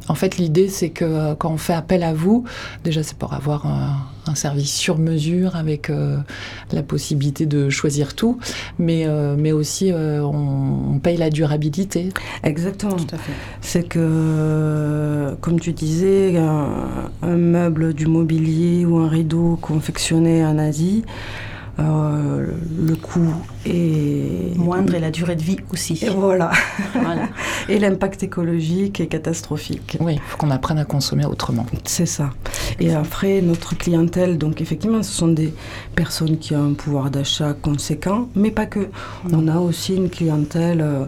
En 0.09 0.15
fait, 0.15 0.37
l'idée, 0.37 0.67
c'est 0.67 0.89
que 0.89 1.05
euh, 1.05 1.35
quand 1.35 1.49
on 1.51 1.57
fait 1.57 1.73
appel 1.73 2.03
à 2.03 2.13
vous, 2.13 2.43
déjà, 2.83 3.03
c'est 3.03 3.17
pour 3.17 3.33
avoir 3.33 3.65
un, 3.65 3.97
un 4.27 4.35
service 4.35 4.73
sur 4.73 4.97
mesure 4.97 5.55
avec 5.55 5.89
euh, 5.89 6.17
la 6.71 6.83
possibilité 6.83 7.45
de 7.45 7.69
choisir 7.69 8.13
tout, 8.13 8.37
mais, 8.79 9.05
euh, 9.07 9.35
mais 9.37 9.51
aussi 9.51 9.91
euh, 9.91 10.21
on, 10.23 10.95
on 10.95 10.99
paye 10.99 11.17
la 11.17 11.29
durabilité. 11.29 12.09
Exactement. 12.43 12.97
Tout 12.97 13.15
à 13.15 13.17
fait. 13.17 13.31
C'est 13.61 13.83
que, 13.87 15.35
comme 15.39 15.59
tu 15.59 15.71
disais, 15.71 16.37
un, 16.37 16.67
un 17.21 17.37
meuble 17.37 17.93
du 17.93 18.07
mobilier 18.07 18.85
ou 18.85 18.97
un 18.97 19.07
rideau 19.07 19.57
confectionné 19.61 20.45
en 20.45 20.57
Asie, 20.57 21.03
euh, 21.79 22.47
le 22.85 22.95
coût 22.95 23.33
est 23.65 24.55
Moindre 24.57 24.93
et 24.93 24.99
la 24.99 25.09
durée 25.09 25.35
de 25.35 25.41
vie 25.41 25.57
aussi. 25.71 25.99
Et 26.03 26.09
voilà. 26.09 26.51
Voilà. 26.93 27.29
Et 27.69 27.79
l'impact 27.79 28.23
écologique 28.23 28.99
est 28.99 29.07
catastrophique. 29.07 29.97
Oui, 29.99 30.15
il 30.15 30.21
faut 30.21 30.37
qu'on 30.37 30.51
apprenne 30.51 30.77
à 30.77 30.85
consommer 30.85 31.25
autrement. 31.25 31.65
C'est 31.85 32.05
ça. 32.05 32.29
Et 32.79 32.93
après, 32.93 33.41
notre 33.41 33.75
clientèle, 33.77 34.37
donc 34.37 34.61
effectivement, 34.61 35.01
ce 35.01 35.11
sont 35.11 35.29
des 35.29 35.53
personnes 35.95 36.37
qui 36.37 36.55
ont 36.55 36.71
un 36.71 36.73
pouvoir 36.73 37.09
d'achat 37.09 37.53
conséquent, 37.53 38.27
mais 38.35 38.51
pas 38.51 38.65
que. 38.65 38.89
On 39.31 39.47
a 39.47 39.59
aussi 39.59 39.95
une 39.95 40.09
clientèle 40.09 40.81
euh, 40.81 41.05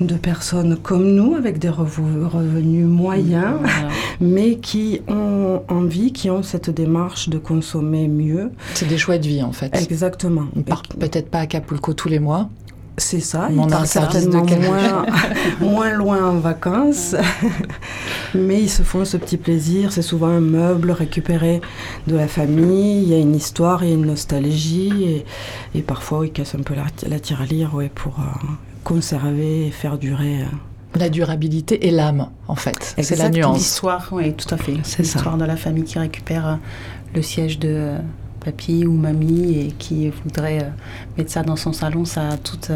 de 0.00 0.14
personnes 0.14 0.76
comme 0.76 1.12
nous, 1.14 1.34
avec 1.34 1.58
des 1.58 1.68
revenus 1.70 2.86
moyens, 2.86 3.56
Voilà. 3.60 3.88
mais 4.20 4.56
qui 4.56 5.00
ont 5.08 5.62
envie, 5.68 6.12
qui 6.12 6.30
ont 6.30 6.42
cette 6.42 6.70
démarche 6.70 7.28
de 7.28 7.38
consommer 7.38 8.06
mieux. 8.08 8.50
C'est 8.74 8.86
des 8.88 8.98
choix 8.98 9.18
de 9.18 9.26
vie 9.26 9.42
en 9.42 9.52
fait. 9.52 9.74
Exactement. 9.76 10.44
On 10.56 10.62
part 10.62 10.82
peut-être 10.98 11.30
pas 11.30 11.38
à 11.38 11.42
Acapulco 11.42 11.94
tous 11.94 12.08
les 12.08 12.20
mois. 12.20 12.48
C'est 13.00 13.20
ça, 13.20 13.48
ils 13.50 13.56
partent 13.56 13.82
de 13.82 13.86
certainement 13.86 14.44
moins, 14.44 15.06
moins 15.60 15.92
loin 15.92 16.30
en 16.30 16.38
vacances, 16.38 17.14
mais 18.34 18.60
ils 18.62 18.68
se 18.68 18.82
font 18.82 19.04
ce 19.04 19.16
petit 19.16 19.36
plaisir. 19.36 19.92
C'est 19.92 20.02
souvent 20.02 20.26
un 20.26 20.40
meuble 20.40 20.90
récupéré 20.90 21.60
de 22.08 22.16
la 22.16 22.26
famille, 22.26 23.02
il 23.04 23.08
y 23.08 23.14
a 23.14 23.18
une 23.18 23.36
histoire, 23.36 23.84
il 23.84 23.90
y 23.90 23.92
a 23.92 23.94
une 23.94 24.06
nostalgie, 24.06 25.04
et, 25.04 25.78
et 25.78 25.82
parfois 25.82 26.26
ils 26.26 26.32
cassent 26.32 26.56
un 26.56 26.62
peu 26.62 26.74
la, 26.74 26.86
la 27.08 27.20
tirelire 27.20 27.72
ouais, 27.74 27.88
pour 27.94 28.18
euh, 28.18 28.24
conserver 28.88 29.66
et 29.66 29.70
faire 29.70 29.98
durer. 29.98 30.42
euh. 30.42 30.98
La 30.98 31.10
durabilité 31.10 31.86
et 31.86 31.90
l'âme 31.90 32.28
en 32.48 32.54
fait. 32.54 32.94
C'est 33.02 33.16
la 33.16 33.28
nuance. 33.28 33.58
L'histoire, 33.58 34.08
oui, 34.10 34.32
tout 34.34 34.52
à 34.52 34.56
fait. 34.56 34.78
C'est 34.82 35.04
ça. 35.04 35.18
L'histoire 35.18 35.36
de 35.36 35.44
la 35.44 35.56
famille 35.56 35.84
qui 35.84 35.98
récupère 35.98 36.46
euh, 36.48 36.54
le 37.14 37.20
siège 37.22 37.58
de 37.58 37.68
euh, 37.68 37.98
papy 38.40 38.86
ou 38.86 38.92
mamie 38.92 39.58
et 39.58 39.72
qui 39.78 40.08
voudrait 40.08 40.72
mettre 41.16 41.30
ça 41.30 41.42
dans 41.42 41.56
son 41.56 41.72
salon, 41.74 42.04
ça 42.06 42.30
a 42.30 42.36
toute, 42.38 42.70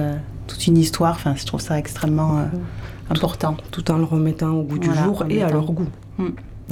toute 0.47 0.67
une 0.67 0.77
histoire. 0.77 1.15
Enfin, 1.15 1.35
je 1.37 1.47
trouve 1.47 1.61
ça 1.61 1.79
extrêmement 1.79 2.45
important. 3.09 3.57
tout 3.71 3.91
en 3.91 3.97
le 3.97 4.05
remettant 4.05 4.51
au 4.51 4.63
goût 4.63 4.79
Voilà, 4.83 5.01
du 5.01 5.05
jour 5.05 5.25
et 5.31 5.43
à 5.43 5.49
leur 5.49 5.73
goût. 5.73 5.89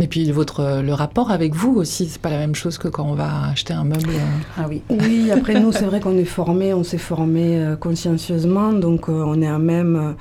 Et 0.01 0.07
puis 0.07 0.31
votre 0.33 0.81
le 0.83 0.95
rapport 0.95 1.31
avec 1.31 1.55
vous 1.55 1.75
aussi, 1.77 2.07
c'est 2.09 2.21
pas 2.21 2.31
la 2.31 2.39
même 2.39 2.55
chose 2.55 2.79
que 2.79 2.89
quand 2.89 3.05
on 3.05 3.15
va 3.15 3.49
acheter 3.51 3.75
un 3.75 3.85
meuble. 3.85 4.09
euh, 4.11 4.59
Ah 4.59 4.67
oui. 4.69 4.83
Oui, 4.89 5.31
après 5.31 5.61
nous, 5.61 5.73
c'est 5.73 5.85
vrai 5.85 6.01
qu'on 6.01 6.17
est 6.17 6.25
formé, 6.25 6.73
on 6.73 6.85
s'est 6.85 6.97
formé 6.99 7.59
euh, 7.59 7.77
consciencieusement, 7.77 8.73
donc 8.73 9.09
euh, 9.09 9.23
on 9.27 9.43
est 9.43 9.47
à 9.47 9.59
même 9.59 9.97
euh, 9.97 10.13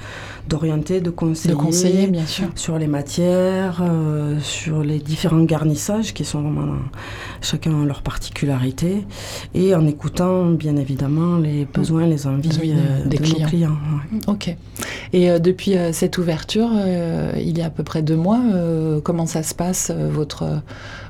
d'orienter, 0.49 0.99
de 0.99 1.09
conseiller. 1.09 1.53
de 1.53 1.59
conseiller, 1.59 2.07
bien 2.07 2.25
sûr. 2.25 2.47
sur 2.55 2.77
les 2.77 2.87
matières, 2.87 3.81
euh, 3.81 4.37
sur 4.41 4.81
les 4.83 4.99
différents 4.99 5.43
garnissages 5.43 6.13
qui 6.13 6.25
sont 6.25 6.41
vraiment 6.41 6.73
chacun 7.41 7.85
leur 7.85 8.01
particularité 8.01 9.05
et 9.53 9.73
en 9.75 9.87
écoutant 9.87 10.45
bien 10.51 10.75
évidemment 10.75 11.37
les 11.37 11.65
besoins, 11.65 12.05
les 12.05 12.27
envies 12.27 12.49
Oui, 12.61 12.73
euh, 12.75 13.05
des 13.05 13.17
de 13.17 13.23
clients. 13.23 13.39
nos 13.39 13.47
clients. 13.47 13.77
ouais. 14.11 14.19
Ok. 14.27 14.55
Et 15.13 15.29
euh, 15.29 15.39
depuis 15.39 15.77
euh, 15.77 15.93
cette 15.93 16.17
ouverture, 16.17 16.69
euh, 16.73 17.31
il 17.37 17.57
y 17.57 17.61
a 17.61 17.67
à 17.67 17.69
peu 17.69 17.83
près 17.83 18.01
deux 18.01 18.15
mois, 18.17 18.41
euh, 18.53 18.99
comment 19.01 19.25
ça 19.25 19.41
se 19.43 19.53
passe? 19.55 19.68
Euh, 19.89 20.09
votre, 20.11 20.61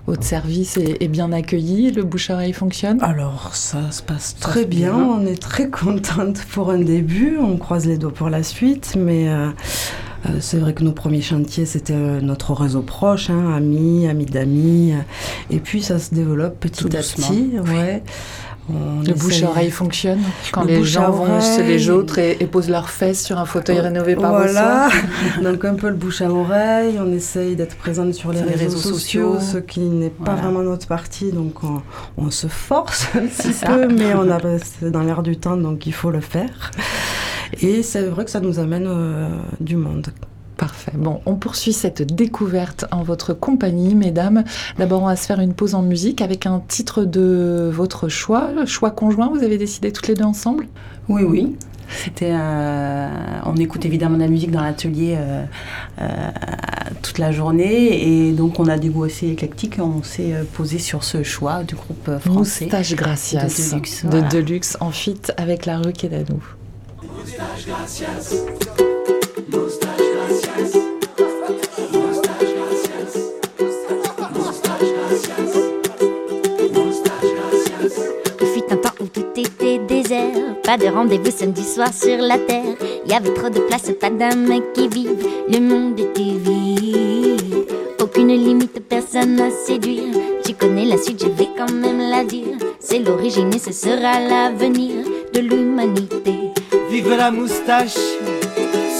votre 0.07 0.23
service 0.23 0.77
est, 0.77 1.01
est 1.03 1.07
bien 1.07 1.31
accueilli 1.31 1.91
Le 1.91 2.03
bouche-oreille 2.03 2.53
fonctionne? 2.53 2.97
Alors 3.01 3.55
ça 3.55 3.91
se 3.91 4.01
passe 4.01 4.35
très 4.39 4.65
bien, 4.65 4.93
bien. 4.93 5.03
on 5.05 5.25
est 5.25 5.41
très 5.41 5.69
contente 5.69 6.43
pour 6.51 6.71
un 6.71 6.79
début, 6.79 7.37
on 7.39 7.57
croise 7.57 7.85
les 7.85 7.97
doigts 7.97 8.13
pour 8.13 8.29
la 8.29 8.43
suite, 8.43 8.95
mais 8.97 9.29
euh, 9.29 9.47
euh, 10.27 10.37
c'est 10.41 10.57
vrai 10.57 10.73
que 10.73 10.83
nos 10.83 10.91
premiers 10.91 11.21
chantiers 11.21 11.65
c'était 11.65 11.93
notre 12.21 12.53
réseau 12.53 12.81
proche, 12.81 13.29
hein, 13.29 13.53
amis, 13.55 14.07
amis 14.07 14.25
d'amis, 14.25 14.93
et 15.49 15.59
puis 15.59 15.81
ça 15.81 15.97
se 15.99 16.13
développe 16.13 16.59
petit 16.59 16.83
Tout 16.83 16.89
à 16.93 16.97
doucement. 16.97 17.27
petit. 17.27 17.59
Ouais. 17.71 18.03
On 18.69 18.99
Le 18.99 19.03
essaye- 19.09 19.13
bouche-oreille 19.15 19.71
fonctionne 19.71 20.19
quand 20.51 20.61
Le 20.61 20.67
les 20.67 20.77
bouche 20.77 20.95
à 20.97 21.01
gens 21.01 21.11
vont 21.11 21.39
chez 21.41 21.63
les 21.63 21.89
oreille. 21.89 21.89
autres 21.89 22.19
et, 22.19 22.37
et 22.39 22.45
posent 22.45 22.69
leurs 22.69 22.89
fesses 22.89 23.23
sur 23.23 23.37
un 23.39 23.45
fauteuil 23.45 23.79
rénové 23.79 24.15
par 24.15 24.31
Voilà, 24.31 24.89
donc 25.43 25.65
un 25.65 25.73
peu 25.75 25.89
le 25.89 25.95
bouche 25.95 26.21
à 26.21 26.29
oreille, 26.31 26.99
on 26.99 27.11
essaye 27.11 27.55
d'être 27.55 27.75
présente 27.77 28.13
sur 28.13 28.31
les, 28.31 28.39
Sur 28.39 28.47
réseaux, 28.47 28.59
réseaux 28.65 28.77
sociaux, 28.77 29.33
sociaux. 29.39 29.53
ce 29.53 29.57
qui 29.57 29.79
n'est 29.81 30.09
pas 30.11 30.35
vraiment 30.35 30.61
notre 30.61 30.87
partie, 30.87 31.31
donc 31.31 31.63
on, 31.63 31.81
on 32.17 32.29
se 32.31 32.47
force 32.47 33.07
un 33.15 33.25
petit 33.25 33.53
ça. 33.53 33.67
peu, 33.67 33.87
mais 33.87 34.13
on 34.13 34.29
a 34.29 34.37
dans 34.89 35.01
l'air 35.01 35.23
du 35.23 35.37
temps, 35.37 35.57
donc 35.57 35.85
il 35.87 35.93
faut 35.93 36.11
le 36.11 36.21
faire. 36.21 36.71
Et 37.61 37.81
c'est 37.81 38.03
vrai 38.03 38.25
que 38.25 38.31
ça 38.31 38.39
nous 38.39 38.59
amène 38.59 38.85
euh, 38.87 39.29
du 39.59 39.75
monde. 39.75 40.07
Parfait. 40.59 40.91
Bon, 40.93 41.21
on 41.25 41.35
poursuit 41.35 41.71
cette 41.71 42.01
découverte 42.01 42.83
en 42.91 43.01
votre 43.01 43.33
compagnie, 43.33 43.95
mesdames. 43.95 44.43
D'abord, 44.77 45.03
on 45.03 45.05
va 45.05 45.15
se 45.15 45.25
faire 45.25 45.39
une 45.39 45.53
pause 45.53 45.73
en 45.73 45.81
musique 45.81 46.21
avec 46.21 46.45
un 46.45 46.61
titre 46.67 47.05
de 47.05 47.71
votre 47.73 48.09
choix, 48.09 48.51
le 48.53 48.65
choix 48.65 48.91
conjoint. 48.91 49.29
Vous 49.29 49.41
avez 49.41 49.57
décidé 49.57 49.93
toutes 49.93 50.09
les 50.09 50.15
deux 50.15 50.25
ensemble? 50.25 50.67
Oui, 51.07 51.23
oui. 51.23 51.55
C'était, 51.87 52.33
euh, 52.33 53.07
on 53.45 53.55
écoute 53.55 53.85
évidemment 53.85 54.17
de 54.17 54.21
la 54.21 54.27
musique 54.27 54.51
dans 54.51 54.61
l'atelier 54.61 55.15
euh, 55.17 55.45
euh, 56.01 56.07
toute 57.01 57.17
la 57.17 57.31
journée 57.31 58.27
et 58.27 58.31
donc 58.31 58.59
on 58.59 58.67
a 58.67 58.77
des 58.77 58.89
goûts 58.89 59.05
assez 59.05 59.27
éclectiques 59.27 59.79
et 59.79 59.81
on 59.81 60.03
s'est 60.03 60.35
posé 60.53 60.77
sur 60.77 61.03
ce 61.03 61.23
choix 61.23 61.63
du 61.63 61.73
groupe 61.73 62.19
français. 62.19 62.65
Moustache 62.65 62.93
Gracias 62.95 63.43
De 63.43 63.71
Deluxe, 63.71 64.05
de. 64.05 64.21
Deluxe 64.29 64.77
en 64.81 64.91
fit 64.91 65.19
avec 65.37 65.65
la 65.65 65.79
rue 65.79 65.93
Quédanou. 65.93 66.43
Il 69.51 69.88
pas 80.69 80.77
de 80.77 80.85
rendez-vous 80.85 81.31
samedi 81.31 81.63
soir 81.63 81.91
sur 81.91 82.19
la 82.19 82.37
terre. 82.37 82.75
Y 83.07 83.13
avait 83.13 83.33
trop 83.33 83.49
de 83.49 83.59
place, 83.61 83.91
pas 83.99 84.11
d'âme 84.11 84.53
qui 84.75 84.87
vivent. 84.87 85.25
Le 85.51 85.59
monde 85.59 85.99
était 85.99 86.37
vide, 86.37 87.65
aucune 87.99 88.27
limite, 88.27 88.79
personne 88.87 89.39
à 89.39 89.49
séduire. 89.49 90.13
Tu 90.45 90.53
connais 90.53 90.85
la 90.85 90.99
suite, 90.99 91.23
je 91.23 91.29
vais 91.29 91.49
quand 91.57 91.71
même 91.71 91.97
la 91.97 92.23
dire. 92.23 92.55
C'est 92.79 92.99
l'origine 92.99 93.51
et 93.51 93.57
ce 93.57 93.71
sera 93.71 94.19
l'avenir 94.19 95.07
de 95.33 95.39
l'humanité. 95.39 96.35
Vive 96.91 97.15
la 97.17 97.31
moustache, 97.31 97.97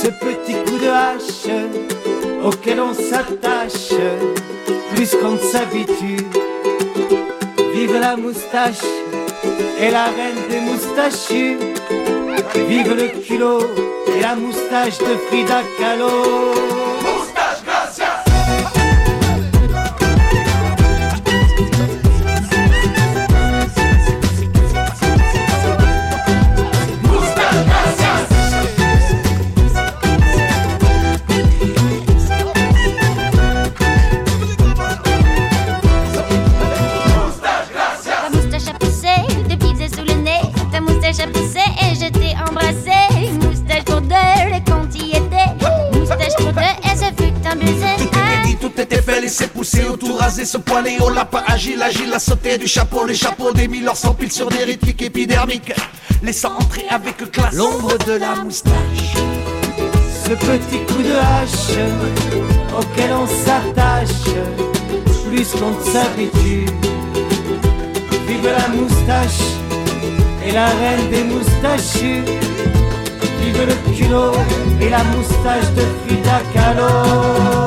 ce 0.01 0.07
petit 0.07 0.53
coup 0.65 0.79
de 0.83 0.89
hache 0.89 1.53
auquel 2.43 2.79
on 2.79 2.95
s'attache 2.95 3.93
plus 4.95 5.15
qu'on 5.17 5.33
ne 5.33 5.37
s'habitue. 5.37 6.25
Vive 7.75 7.93
la 7.93 8.17
moustache 8.17 8.81
et 9.81 9.91
la 9.91 10.05
reine 10.05 10.47
des 10.49 10.59
moustachus. 10.59 11.57
Vive 12.67 12.93
le 12.95 13.07
culot 13.21 13.61
et 14.07 14.21
la 14.21 14.35
moustache 14.35 14.97
de 14.99 15.15
Frida 15.27 15.61
Kahlo. 15.77 16.78
Poiler, 50.69 50.97
au 51.01 51.09
lapin 51.09 51.41
agile, 51.47 51.81
agile, 51.81 52.13
a 52.13 52.19
sauté 52.19 52.57
du 52.57 52.67
chapeau, 52.67 53.05
les 53.05 53.15
chapeaux 53.15 53.51
des 53.51 53.67
mille 53.67 53.89
s'empilent 53.95 54.31
sur 54.31 54.49
des 54.49 54.63
rythmiques 54.63 55.01
épidermiques, 55.01 55.73
laissant 56.21 56.53
entrer 56.59 56.85
avec 56.89 57.17
classe 57.31 57.55
l'ombre 57.55 57.97
de 58.05 58.13
la 58.13 58.35
moustache. 58.35 59.13
Ce 60.25 60.29
petit 60.29 60.79
coup 60.87 61.01
de 61.01 61.15
hache 61.15 61.77
auquel 62.77 63.11
on 63.13 63.25
s'attache 63.25 64.29
plus 65.27 65.51
qu'on 65.51 65.71
ne 65.71 65.83
s'habitue. 65.91 66.65
Vive 68.27 68.45
la 68.45 68.67
moustache 68.69 69.41
et 70.45 70.51
la 70.51 70.67
reine 70.67 71.09
des 71.09 71.23
moustachus. 71.23 72.23
Vive 73.41 73.65
le 73.65 73.95
culot 73.95 74.33
et 74.81 74.89
la 74.89 75.03
moustache 75.03 75.69
de 75.75 75.83
Frida 76.05 76.41
Kahlo. 76.53 77.58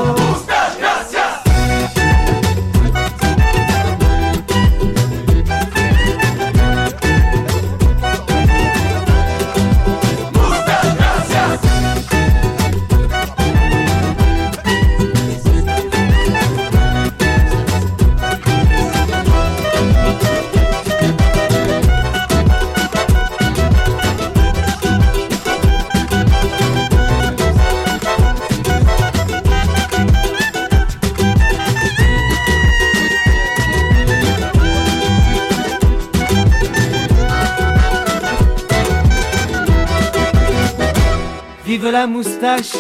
Moustache, 42.07 42.73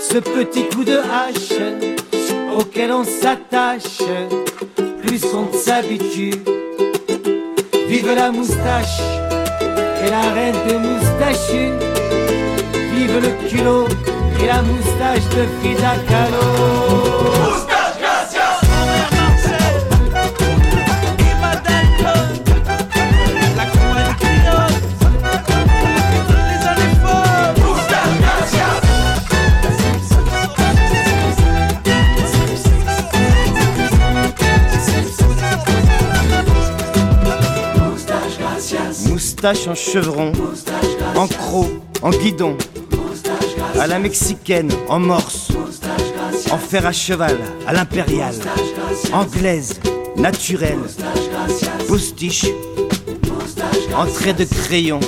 ce 0.00 0.18
petit 0.18 0.64
coup 0.68 0.84
de 0.84 0.98
hache 0.98 1.58
auquel 2.56 2.92
on 2.92 3.04
s'attache, 3.04 4.02
plus 5.02 5.24
on 5.34 5.52
s'habitue. 5.56 6.34
Vive 7.88 8.14
la 8.14 8.30
moustache 8.30 9.00
et 10.04 10.10
la 10.10 10.32
reine 10.32 10.56
de 10.68 10.76
moustachus. 10.78 11.72
Vive 12.94 13.20
le 13.20 13.48
culot 13.48 13.86
et 14.42 14.46
la 14.46 14.62
moustache 14.62 15.28
de 15.36 15.46
Frida 15.60 15.94
Kahlo. 16.08 17.69
En 39.42 39.74
chevron, 39.74 40.32
en 41.16 41.26
croc, 41.26 41.66
en 42.02 42.10
guidon, 42.10 42.58
à 43.80 43.86
la 43.86 43.98
mexicaine, 43.98 44.70
en 44.86 45.00
morse, 45.00 45.48
en 46.50 46.58
fer 46.58 46.84
à 46.84 46.92
cheval, 46.92 47.38
à 47.66 47.72
l'impériale, 47.72 48.34
anglaise, 49.14 49.80
naturelle, 50.16 50.80
postiche, 51.88 52.44
en 53.96 54.04
trait 54.04 54.34
de 54.34 54.44
crayon, 54.44 55.00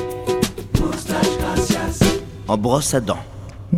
en 2.48 2.56
brosse 2.56 2.94
à 2.94 3.00
dents. 3.00 3.31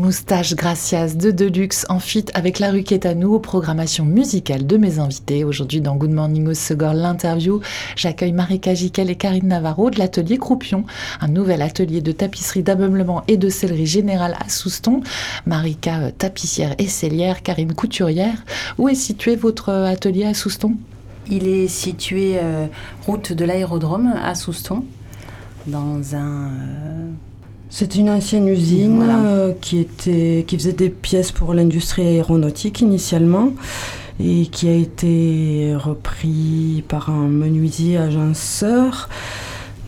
Moustache 0.04 0.54
Gracias 0.54 1.16
de 1.16 1.30
Deluxe 1.30 1.86
en 1.88 1.98
fit 1.98 2.26
avec 2.34 2.58
la 2.58 2.70
rue 2.70 2.82
Quétanou 2.82 3.36
aux 3.36 3.38
programmations 3.38 4.04
musicales 4.04 4.66
de 4.66 4.76
mes 4.76 4.98
invités. 4.98 5.44
Aujourd'hui 5.44 5.80
dans 5.80 5.96
Good 5.96 6.10
Morning 6.10 6.46
au 6.46 6.52
Segor, 6.52 6.92
l'interview, 6.92 7.62
j'accueille 7.96 8.34
Marika 8.34 8.74
Jiquel 8.74 9.08
et 9.08 9.16
Karine 9.16 9.48
Navarro 9.48 9.88
de 9.88 9.98
l'atelier 9.98 10.36
Croupion, 10.36 10.84
un 11.22 11.28
nouvel 11.28 11.62
atelier 11.62 12.02
de 12.02 12.12
tapisserie 12.12 12.62
d'ameublement 12.62 13.24
et 13.28 13.38
de 13.38 13.48
sellerie 13.48 13.86
générale 13.86 14.36
à 14.44 14.50
Souston. 14.50 15.00
Marika, 15.46 16.00
euh, 16.00 16.10
tapissière 16.10 16.74
et 16.76 16.86
cellière, 16.86 17.42
Karine 17.42 17.72
couturière. 17.72 18.44
Où 18.76 18.90
est 18.90 18.94
situé 18.94 19.36
votre 19.36 19.70
euh, 19.70 19.86
atelier 19.86 20.26
à 20.26 20.34
Souston? 20.34 20.74
Il 21.30 21.48
est 21.48 21.68
situé 21.68 22.34
euh, 22.36 22.66
route 23.06 23.32
de 23.32 23.44
l'aérodrome 23.46 24.12
à 24.22 24.34
Souston, 24.34 24.84
dans 25.66 26.14
un... 26.14 26.50
C'est 27.76 27.96
une 27.96 28.08
ancienne 28.08 28.46
usine 28.46 28.98
Voilà. 28.98 29.18
euh, 29.18 29.52
qui, 29.60 29.80
était, 29.80 30.44
qui 30.46 30.56
faisait 30.56 30.74
des 30.74 30.90
pièces 30.90 31.32
pour 31.32 31.54
l'industrie 31.54 32.06
aéronautique 32.06 32.80
initialement 32.82 33.50
et 34.20 34.46
qui 34.46 34.68
a 34.68 34.74
été 34.74 35.74
repris 35.76 36.84
par 36.86 37.10
un 37.10 37.26
menuisier 37.26 37.96
agenceur. 37.98 39.08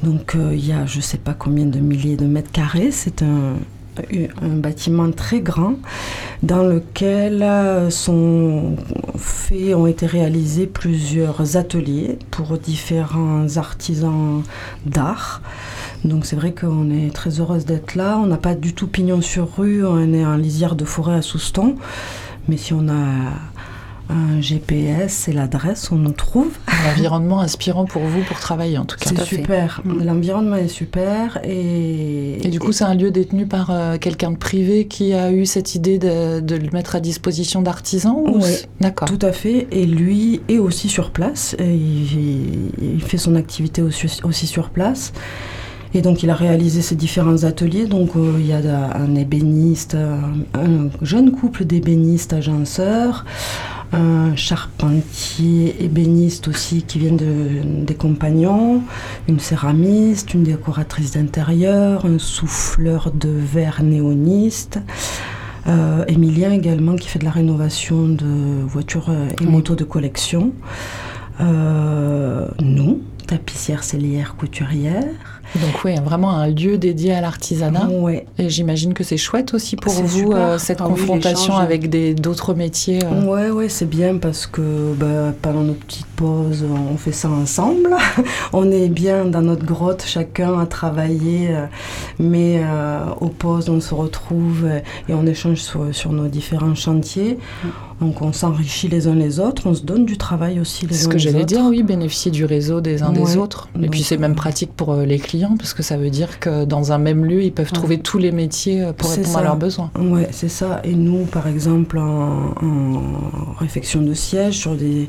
Donc 0.02 0.34
euh, 0.34 0.50
il 0.52 0.66
y 0.66 0.72
a 0.72 0.84
je 0.84 0.96
ne 0.96 1.02
sais 1.02 1.16
pas 1.16 1.32
combien 1.32 1.64
de 1.64 1.78
milliers 1.78 2.16
de 2.16 2.26
mètres 2.26 2.50
carrés. 2.50 2.90
C'est 2.90 3.22
un, 3.22 3.54
un 4.42 4.56
bâtiment 4.56 5.12
très 5.12 5.38
grand 5.38 5.76
dans 6.42 6.64
lequel 6.64 7.40
euh, 7.44 7.88
sont 7.90 8.74
faits, 9.16 9.76
ont 9.76 9.86
été 9.86 10.06
réalisés 10.06 10.66
plusieurs 10.66 11.56
ateliers 11.56 12.18
pour 12.32 12.58
différents 12.58 13.46
artisans 13.58 14.42
d'art. 14.86 15.40
Donc 16.06 16.24
c'est 16.26 16.36
vrai 16.36 16.52
qu'on 16.52 16.90
est 16.90 17.12
très 17.12 17.40
heureuse 17.40 17.64
d'être 17.66 17.94
là. 17.94 18.18
On 18.22 18.26
n'a 18.26 18.36
pas 18.36 18.54
du 18.54 18.74
tout 18.74 18.86
pignon 18.86 19.20
sur 19.20 19.56
rue, 19.56 19.84
on 19.84 20.12
est 20.12 20.24
en 20.24 20.36
lisière 20.36 20.74
de 20.76 20.84
forêt 20.84 21.16
à 21.16 21.22
Souston. 21.22 21.76
Mais 22.48 22.56
si 22.56 22.72
on 22.72 22.88
a 22.88 22.94
un 24.08 24.40
GPS 24.40 25.26
et 25.26 25.32
l'adresse, 25.32 25.90
on 25.90 25.96
nous 25.96 26.12
trouve. 26.12 26.50
Un 26.68 26.90
environnement 26.92 27.40
inspirant 27.40 27.86
pour 27.86 28.02
vous 28.02 28.20
pour 28.22 28.38
travailler 28.38 28.78
en 28.78 28.84
tout 28.84 28.96
cas. 28.96 29.10
C'est 29.10 29.24
super. 29.24 29.80
Mm. 29.84 30.04
L'environnement 30.04 30.54
est 30.54 30.68
super. 30.68 31.40
Et, 31.42 32.46
Et 32.46 32.48
du 32.48 32.60
coup, 32.60 32.70
c'est 32.70 32.84
un 32.84 32.94
lieu 32.94 33.10
détenu 33.10 33.46
par 33.46 33.70
euh, 33.72 33.98
quelqu'un 33.98 34.30
de 34.30 34.36
privé 34.36 34.86
qui 34.86 35.12
a 35.12 35.32
eu 35.32 35.44
cette 35.44 35.74
idée 35.74 35.98
de, 35.98 36.38
de 36.38 36.54
le 36.54 36.70
mettre 36.72 36.94
à 36.94 37.00
disposition 37.00 37.62
d'artisans 37.62 38.14
ou 38.16 38.36
Ouais. 38.36 38.42
c'est- 38.42 38.68
D'accord. 38.80 39.08
Tout 39.08 39.18
à 39.26 39.32
fait. 39.32 39.66
Et 39.72 39.86
lui 39.86 40.40
est 40.48 40.58
aussi 40.58 40.88
sur 40.88 41.10
place. 41.10 41.56
Et 41.58 41.74
il, 41.74 42.70
il 42.80 43.02
fait 43.02 43.18
son 43.18 43.34
activité 43.34 43.82
aussi, 43.82 44.06
aussi 44.22 44.46
sur 44.46 44.70
place. 44.70 45.12
Et 45.94 46.02
donc 46.02 46.22
il 46.22 46.30
a 46.30 46.34
réalisé 46.34 46.82
ses 46.82 46.94
différents 46.96 47.44
ateliers. 47.44 47.86
Donc 47.86 48.16
euh, 48.16 48.34
il 48.38 48.46
y 48.46 48.52
a 48.52 48.96
un 48.96 49.14
ébéniste, 49.14 49.94
un, 49.94 50.58
un 50.60 50.88
jeune 51.02 51.30
couple 51.32 51.64
d'ébénistes 51.64 52.32
agenceurs, 52.32 53.24
un 53.92 54.34
charpentier 54.36 55.76
ébéniste 55.84 56.48
aussi 56.48 56.82
qui 56.82 56.98
vient 56.98 57.12
de, 57.14 57.84
des 57.84 57.94
compagnons, 57.94 58.82
une 59.28 59.38
céramiste, 59.40 60.34
une 60.34 60.42
décoratrice 60.42 61.12
d'intérieur, 61.12 62.04
un 62.04 62.18
souffleur 62.18 63.10
de 63.12 63.28
verre 63.30 63.82
néoniste. 63.82 64.80
Euh, 65.68 66.04
Emilien 66.06 66.52
également 66.52 66.94
qui 66.94 67.08
fait 67.08 67.18
de 67.18 67.24
la 67.24 67.30
rénovation 67.32 68.08
de 68.08 68.62
voitures 68.66 69.06
euh, 69.10 69.28
et 69.30 69.44
Oui. 69.44 69.46
motos 69.50 69.74
de 69.74 69.82
collection. 69.84 70.52
Euh, 71.40 72.46
nous, 72.60 73.00
tapissière, 73.26 73.82
cellière, 73.82 74.36
couturière. 74.36 75.35
Donc 75.54 75.84
oui, 75.84 75.94
vraiment 76.04 76.30
un 76.30 76.48
lieu 76.48 76.78
dédié 76.78 77.12
à 77.14 77.20
l'artisanat. 77.20 77.88
Ouais. 77.88 78.26
Et 78.38 78.50
j'imagine 78.50 78.94
que 78.94 79.04
c'est 79.04 79.16
chouette 79.16 79.54
aussi 79.54 79.76
pour 79.76 79.92
vous 79.92 80.32
euh, 80.32 80.58
cette 80.58 80.80
Ah 80.80 80.84
confrontation 80.84 81.56
avec 81.56 81.88
des 81.88 82.14
d'autres 82.14 82.54
métiers. 82.54 82.98
euh. 83.04 83.24
Ouais, 83.24 83.50
ouais, 83.50 83.68
c'est 83.68 83.88
bien 83.88 84.18
parce 84.18 84.46
que 84.46 84.94
bah, 84.94 85.32
pendant 85.42 85.62
nos 85.62 85.74
petites 85.74 86.06
pauses, 86.06 86.64
on 86.92 86.96
fait 86.96 87.12
ça 87.12 87.28
ensemble. 87.28 87.90
on 88.52 88.70
est 88.70 88.88
bien 88.88 89.24
dans 89.24 89.42
notre 89.42 89.64
grotte, 89.64 90.04
chacun 90.06 90.58
a 90.58 90.66
travaillé, 90.66 91.48
euh, 91.50 91.66
mais 92.18 92.60
euh, 92.62 93.00
aux 93.20 93.28
pauses, 93.28 93.68
on 93.68 93.80
se 93.80 93.94
retrouve 93.94 94.64
euh, 94.64 94.80
et 95.08 95.14
on 95.14 95.26
échange 95.26 95.58
sur, 95.58 95.94
sur 95.94 96.12
nos 96.12 96.26
différents 96.28 96.74
chantiers. 96.74 97.38
Donc 98.00 98.20
on 98.20 98.32
s'enrichit 98.32 98.88
les 98.88 99.08
uns 99.08 99.14
les 99.14 99.40
autres, 99.40 99.62
on 99.66 99.74
se 99.74 99.82
donne 99.82 100.04
du 100.04 100.18
travail 100.18 100.60
aussi 100.60 100.86
les 100.86 100.94
C'est 100.94 101.04
ce 101.04 101.06
uns 101.06 101.10
que 101.10 101.14
les 101.14 101.18
j'allais 101.20 101.36
autres. 101.38 101.46
dire, 101.46 101.64
oui, 101.66 101.82
bénéficier 101.82 102.30
du 102.30 102.44
réseau 102.44 102.80
des 102.82 103.02
uns 103.02 103.10
des 103.10 103.36
autres. 103.38 103.68
Et 103.74 103.78
Donc, 103.82 103.90
puis 103.90 104.02
c'est 104.02 104.18
même 104.18 104.34
pratique 104.34 104.70
pour 104.76 104.92
euh, 104.92 105.04
les 105.06 105.18
clients 105.18 105.56
parce 105.56 105.72
que 105.72 105.82
ça 105.82 105.96
veut 105.96 106.10
dire 106.10 106.38
que 106.38 106.64
dans 106.66 106.92
un 106.92 106.98
même 106.98 107.24
lieu, 107.24 107.42
ils 107.42 107.52
peuvent 107.52 107.66
Ouais. 107.66 107.72
trouver 107.72 107.98
tous 107.98 108.18
les 108.18 108.32
métiers 108.32 108.82
euh, 108.82 108.92
pour 108.92 109.10
répondre 109.10 109.38
à 109.38 109.42
leurs 109.42 109.56
besoins. 109.56 109.90
Ouais, 109.98 110.28
c'est 110.30 110.48
ça. 110.50 110.80
Et 110.84 110.94
nous, 110.94 111.24
par 111.24 111.46
exemple, 111.48 111.96
en, 111.98 112.52
en 112.62 113.54
réfection 113.58 114.02
de 114.02 114.12
sièges, 114.12 114.58
sur 114.58 114.74
des, 114.76 115.08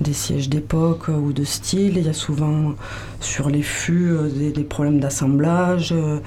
des 0.00 0.12
sièges 0.12 0.48
d'époque 0.48 1.08
euh, 1.08 1.16
ou 1.16 1.32
de 1.32 1.44
style, 1.44 1.96
il 1.96 2.06
y 2.06 2.08
a 2.08 2.12
souvent 2.12 2.74
sur 3.20 3.50
les 3.50 3.62
fûts 3.62 4.10
euh, 4.10 4.28
des, 4.28 4.50
des 4.52 4.64
problèmes 4.64 5.00
d'assemblage 5.00 5.92
euh, 5.92 6.18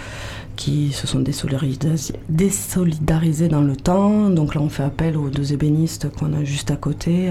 qui 0.55 0.91
se 0.91 1.07
sont 1.07 1.19
désolidarisés, 1.19 2.15
désolidarisés 2.29 3.47
dans 3.47 3.62
le 3.62 3.75
temps. 3.75 4.29
Donc 4.29 4.55
là, 4.55 4.62
on 4.62 4.69
fait 4.69 4.84
appel 4.84 5.17
aux 5.17 5.29
deux 5.29 5.53
ébénistes 5.53 6.10
qu'on 6.12 6.34
a 6.34 6.43
juste 6.43 6.71
à 6.71 6.75
côté. 6.75 7.29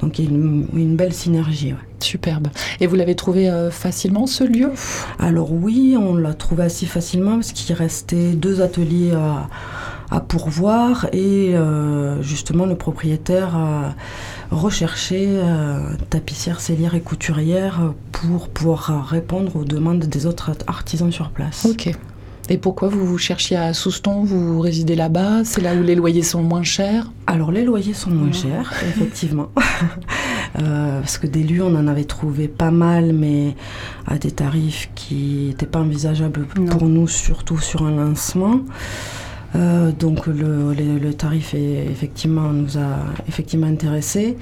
Donc 0.00 0.18
il 0.18 0.24
y 0.24 0.28
a 0.28 0.30
une, 0.30 0.66
une 0.74 0.96
belle 0.96 1.12
synergie. 1.12 1.72
ouais. 1.72 1.78
Superbe. 2.02 2.48
Et 2.80 2.86
vous 2.86 2.96
l'avez 2.96 3.14
trouvé 3.14 3.48
euh, 3.48 3.70
facilement 3.70 4.26
ce 4.26 4.44
lieu? 4.44 4.72
Alors 5.18 5.52
oui, 5.52 5.96
on 5.98 6.14
l'a 6.14 6.34
trouvé 6.34 6.64
assez 6.64 6.86
facilement 6.86 7.34
parce 7.34 7.52
qu'il 7.52 7.74
restait 7.74 8.32
deux 8.32 8.62
ateliers 8.62 9.12
à, 9.12 9.48
à 10.10 10.20
pourvoir 10.20 11.06
et 11.12 11.54
euh, 11.54 12.20
justement 12.22 12.66
le 12.66 12.74
propriétaire 12.74 13.56
a 13.56 13.94
recherché 14.50 15.26
euh, 15.28 15.94
tapissière, 16.10 16.60
cellière 16.60 16.94
et 16.94 17.00
couturière 17.00 17.92
pour 18.12 18.48
pouvoir 18.48 19.06
répondre 19.08 19.56
aux 19.56 19.64
demandes 19.64 20.00
des 20.00 20.26
autres 20.26 20.52
artisans 20.66 21.12
sur 21.12 21.30
place. 21.30 21.66
Ok. 21.70 21.94
Et 22.52 22.58
pourquoi 22.58 22.88
vous 22.88 23.06
vous 23.06 23.16
cherchiez 23.18 23.56
à 23.56 23.72
Souston? 23.72 24.24
Vous 24.24 24.58
résidez 24.58 24.96
là-bas? 24.96 25.44
C'est 25.44 25.60
là 25.60 25.72
où 25.76 25.84
les 25.84 25.94
loyers 25.94 26.24
sont 26.24 26.42
moins 26.42 26.64
chers? 26.64 27.12
Alors 27.28 27.52
les 27.52 27.62
loyers 27.62 27.94
sont 27.94 28.10
moins 28.10 28.32
chers, 28.32 28.72
effectivement. 28.88 29.48
Euh, 30.58 30.98
parce 31.00 31.16
que 31.16 31.28
des 31.28 31.44
lieux, 31.44 31.62
on 31.62 31.76
en 31.76 31.86
avait 31.86 32.04
trouvé 32.04 32.48
pas 32.48 32.72
mal, 32.72 33.12
mais 33.12 33.54
à 34.04 34.18
des 34.18 34.32
tarifs 34.32 34.90
qui 34.96 35.46
n'étaient 35.46 35.64
pas 35.64 35.78
envisageables 35.78 36.48
Non. 36.56 36.66
pour 36.66 36.88
nous, 36.88 37.06
surtout 37.06 37.58
sur 37.60 37.84
un 37.84 37.92
lancement. 37.92 38.60
Euh, 39.56 39.90
donc 39.92 40.26
le, 40.26 40.74
le- 40.74 40.98
le 40.98 41.14
tarif 41.14 41.54
est, 41.54 41.86
effectivement 41.90 42.52
nous 42.52 42.78
a 42.78 42.98
effectivement 43.28 43.66
intéressés. 43.66 44.36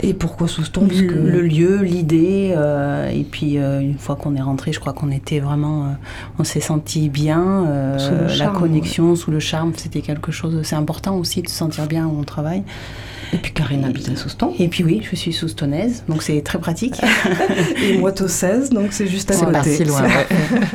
Et 0.00 0.14
pourquoi 0.14 0.46
Souston 0.46 0.86
Parce 0.86 1.00
que- 1.02 1.12
le 1.12 1.40
lieu, 1.42 1.82
l'idée, 1.82 2.52
euh, 2.56 3.08
et 3.10 3.24
puis 3.24 3.58
euh, 3.58 3.80
une 3.80 3.98
fois 3.98 4.14
qu'on 4.14 4.36
est 4.36 4.40
rentré, 4.40 4.72
je 4.72 4.78
crois 4.78 4.92
qu'on 4.92 5.10
était 5.10 5.40
vraiment, 5.40 5.84
euh, 5.84 5.88
on 6.38 6.44
s'est 6.44 6.60
senti 6.60 7.08
bien, 7.08 7.96
Sous 7.98 8.12
la 8.14 8.28
charme, 8.28 8.58
connexion, 8.58 9.16
sous 9.16 9.30
le 9.32 9.40
charme, 9.40 9.72
c'était 9.76 10.00
quelque 10.00 10.30
chose. 10.30 10.60
C'est 10.62 10.76
important 10.76 11.16
aussi 11.16 11.42
de 11.42 11.48
se 11.48 11.54
sentir 11.54 11.86
bien 11.88 12.06
où 12.06 12.16
on 12.20 12.22
travaille. 12.24 12.62
Et 13.32 13.36
puis 13.36 13.52
Karine 13.52 13.84
habite 13.84 14.08
à 14.08 14.16
Souston. 14.16 14.54
Et 14.58 14.68
puis 14.68 14.84
oui, 14.84 15.02
je 15.08 15.16
suis 15.16 15.32
soustonnaise, 15.32 16.04
donc 16.08 16.22
c'est 16.22 16.40
très 16.42 16.58
pratique. 16.58 17.00
Et 17.82 17.98
moi, 17.98 18.12
au 18.20 18.28
16, 18.28 18.70
donc 18.70 18.92
c'est 18.92 19.06
juste 19.06 19.30
à 19.30 19.34
C'est 19.34 19.44
côté. 19.44 19.52
pas 19.52 19.64
si 19.64 19.84
loin. 19.84 20.02
ouais. 20.02 20.26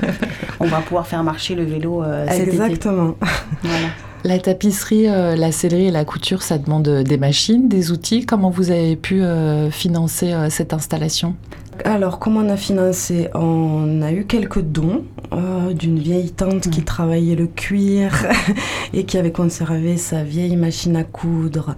on 0.60 0.66
va 0.66 0.82
pouvoir 0.82 1.08
faire 1.08 1.24
marcher 1.24 1.56
le 1.56 1.64
vélo 1.64 2.04
cet 2.28 2.42
été. 2.42 2.52
Exactement. 2.52 3.16
Voilà. 3.64 3.88
La 4.26 4.40
tapisserie, 4.40 5.10
euh, 5.10 5.36
la 5.36 5.52
sellerie 5.52 5.88
et 5.88 5.92
la 5.92 6.06
couture, 6.06 6.44
ça 6.44 6.58
demande 6.58 6.88
des 6.88 7.18
machines, 7.18 7.68
des 7.68 7.92
outils. 7.92 8.26
Comment 8.26 8.50
vous 8.50 8.72
avez 8.72 8.96
pu 8.96 9.22
euh, 9.22 9.70
financer 9.70 10.32
euh, 10.32 10.50
cette 10.50 10.74
installation? 10.74 11.36
Alors, 11.86 12.20
comment 12.20 12.42
on 12.42 12.50
a 12.50 12.58
financé 12.58 13.30
On 13.34 14.02
a 14.02 14.12
eu 14.12 14.26
quelques 14.26 14.62
dons 14.62 15.04
d'une 15.74 15.98
vieille 15.98 16.32
tante 16.32 16.70
qui 16.70 16.84
travaillait 16.84 17.36
le 17.36 17.48
cuir 17.48 18.28
et 18.94 19.06
qui 19.06 19.18
avait 19.18 19.32
conservé 19.32 19.98
sa 19.98 20.24
vieille 20.24 20.56
machine 20.56 20.96
à 20.96 21.04
coudre 21.04 21.76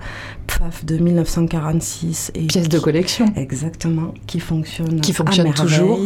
PFAF 0.47 0.85
de 0.85 0.97
1946. 0.97 2.31
Et 2.35 2.47
Pièce 2.47 2.69
de 2.69 2.79
collection. 2.79 3.25
Exactement, 3.35 4.13
qui 4.27 4.39
fonctionne, 4.39 4.99
qui 5.01 5.13
fonctionne 5.13 5.53
toujours 5.53 5.99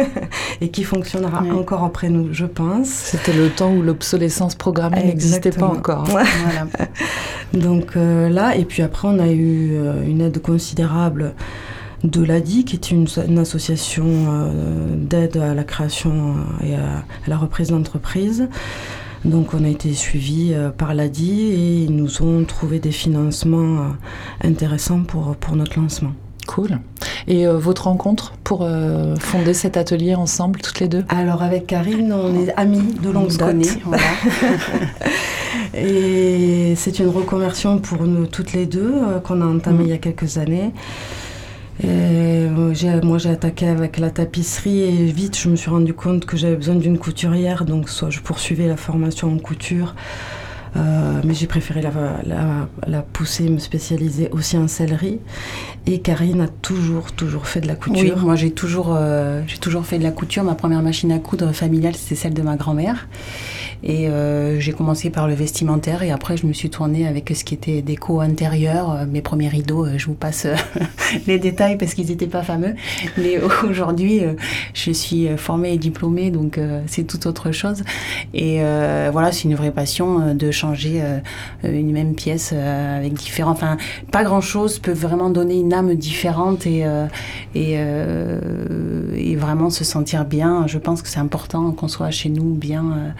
et 0.60 0.68
qui 0.70 0.84
fonctionnera 0.84 1.42
encore 1.52 1.84
après 1.84 2.08
nous, 2.08 2.32
je 2.32 2.46
pense. 2.46 2.88
C'était 2.88 3.32
le 3.32 3.48
temps 3.50 3.72
où 3.72 3.82
l'obsolescence 3.82 4.54
programmée 4.54 5.04
n'existait 5.04 5.50
pas 5.50 5.66
encore. 5.66 6.04
voilà. 6.04 6.66
Donc 7.54 7.96
euh, 7.96 8.28
là, 8.28 8.56
et 8.56 8.64
puis 8.64 8.82
après, 8.82 9.08
on 9.08 9.18
a 9.18 9.28
eu 9.28 9.70
euh, 9.72 10.04
une 10.04 10.20
aide 10.20 10.40
considérable 10.42 11.34
de 12.04 12.22
l'ADI, 12.22 12.64
qui 12.64 12.76
est 12.76 12.90
une, 12.90 13.06
association 13.38 14.06
euh, 14.06 14.94
d'aide 14.96 15.36
à 15.36 15.54
la 15.54 15.64
création 15.64 16.36
et 16.62 16.74
à, 16.74 17.04
la 17.26 17.36
reprise 17.36 17.68
d'entreprise. 17.68 18.48
Donc 19.24 19.52
on 19.52 19.64
a 19.64 19.68
été 19.68 19.92
suivi 19.94 20.54
par 20.76 20.94
l'ADI 20.94 21.42
et 21.42 21.82
ils 21.84 21.94
nous 21.94 22.22
ont 22.22 22.44
trouvé 22.44 22.78
des 22.78 22.92
financements 22.92 23.86
intéressants 24.44 25.02
pour, 25.02 25.34
pour 25.34 25.56
notre 25.56 25.78
lancement. 25.78 26.12
Cool. 26.46 26.78
Et 27.26 27.44
votre 27.46 27.88
rencontre 27.88 28.32
pour 28.44 28.66
fonder 29.18 29.54
cet 29.54 29.76
atelier 29.76 30.14
ensemble, 30.14 30.60
toutes 30.60 30.78
les 30.78 30.86
deux? 30.86 31.04
Alors 31.08 31.42
avec 31.42 31.66
Karine, 31.66 32.12
on 32.12 32.32
est 32.40 32.54
amis 32.54 32.94
de 33.02 33.10
longue 33.10 33.36
date. 33.36 33.78
Voilà. 33.84 34.02
Et 35.74 36.74
c'est 36.76 36.98
une 36.98 37.08
reconversion 37.08 37.78
pour 37.78 38.04
nous 38.04 38.26
toutes 38.26 38.52
les 38.52 38.66
deux 38.66 38.92
euh, 38.94 39.20
qu'on 39.20 39.40
a 39.40 39.46
entamée 39.46 39.84
mm. 39.84 39.86
il 39.86 39.90
y 39.90 39.92
a 39.92 39.98
quelques 39.98 40.38
années. 40.38 40.72
Et 41.82 42.46
moi, 43.02 43.18
j'ai 43.18 43.30
attaqué 43.30 43.66
avec 43.66 43.98
la 43.98 44.10
tapisserie 44.10 44.80
et 44.80 45.06
vite, 45.06 45.38
je 45.38 45.48
me 45.48 45.56
suis 45.56 45.70
rendu 45.70 45.94
compte 45.94 46.24
que 46.26 46.36
j'avais 46.36 46.56
besoin 46.56 46.74
d'une 46.74 46.98
couturière. 46.98 47.64
Donc, 47.64 47.88
soit 47.88 48.10
je 48.10 48.20
poursuivais 48.20 48.66
la 48.66 48.76
formation 48.76 49.32
en 49.32 49.38
couture, 49.38 49.94
euh, 50.76 51.20
mais 51.24 51.34
j'ai 51.34 51.46
préféré 51.46 51.80
la, 51.82 51.90
la, 52.24 52.68
la, 52.86 53.02
pousser, 53.02 53.48
me 53.48 53.58
spécialiser 53.58 54.28
aussi 54.32 54.56
en 54.56 54.68
sellerie. 54.68 55.20
Et 55.86 56.00
Karine 56.00 56.40
a 56.40 56.48
toujours, 56.48 57.12
toujours 57.12 57.46
fait 57.46 57.60
de 57.60 57.66
la 57.66 57.74
couture. 57.74 58.16
Oui, 58.16 58.22
moi 58.22 58.36
j'ai 58.36 58.50
toujours, 58.50 58.94
euh, 58.96 59.42
j'ai 59.46 59.58
toujours 59.58 59.86
fait 59.86 59.98
de 59.98 60.04
la 60.04 60.12
couture. 60.12 60.44
Ma 60.44 60.54
première 60.54 60.82
machine 60.82 61.12
à 61.12 61.18
coudre 61.18 61.52
familiale, 61.52 61.94
c'était 61.94 62.16
celle 62.16 62.34
de 62.34 62.42
ma 62.42 62.56
grand-mère. 62.56 63.08
Et 63.82 64.08
euh, 64.08 64.58
j'ai 64.58 64.72
commencé 64.72 65.08
par 65.10 65.28
le 65.28 65.34
vestimentaire 65.34 66.02
et 66.02 66.10
après 66.10 66.36
je 66.36 66.46
me 66.46 66.52
suis 66.52 66.68
tournée 66.68 67.06
avec 67.06 67.30
ce 67.34 67.44
qui 67.44 67.54
était 67.54 67.80
déco 67.80 68.20
intérieur, 68.20 68.90
euh, 68.90 69.06
mes 69.06 69.22
premiers 69.22 69.48
rideaux. 69.48 69.86
Euh, 69.86 69.98
je 69.98 70.06
vous 70.06 70.14
passe 70.14 70.46
les 71.26 71.38
détails 71.38 71.78
parce 71.78 71.94
qu'ils 71.94 72.08
n'étaient 72.08 72.26
pas 72.26 72.42
fameux. 72.42 72.74
Mais 73.16 73.38
aujourd'hui, 73.68 74.22
je 74.74 74.90
suis 74.90 75.28
formée 75.36 75.74
et 75.74 75.78
diplômée, 75.78 76.30
donc 76.30 76.58
c'est 76.86 77.04
tout 77.04 77.26
autre 77.26 77.52
chose. 77.52 77.82
Et 78.34 78.60
voilà, 79.12 79.32
c'est 79.32 79.44
une 79.44 79.54
vraie 79.54 79.70
passion 79.70 80.34
de 80.34 80.50
changer 80.50 81.02
une 81.62 81.92
même 81.92 82.14
pièce 82.14 82.52
avec 82.52 83.14
différents. 83.14 83.52
Enfin, 83.52 83.76
pas 84.10 84.24
grand 84.24 84.40
chose 84.40 84.78
peut 84.78 84.92
vraiment 84.92 85.30
donner 85.30 85.58
une 85.58 85.72
âme 85.72 85.94
différente 85.94 86.66
et, 86.66 86.84
et, 87.54 87.72
et 87.72 89.36
vraiment 89.36 89.70
se 89.70 89.84
sentir 89.84 90.24
bien. 90.24 90.66
Je 90.66 90.78
pense 90.78 91.02
que 91.02 91.08
c'est 91.08 91.20
important 91.20 91.72
qu'on 91.72 91.88
soit 91.88 92.10
chez 92.10 92.28
nous 92.28 92.54
bien 92.54 93.14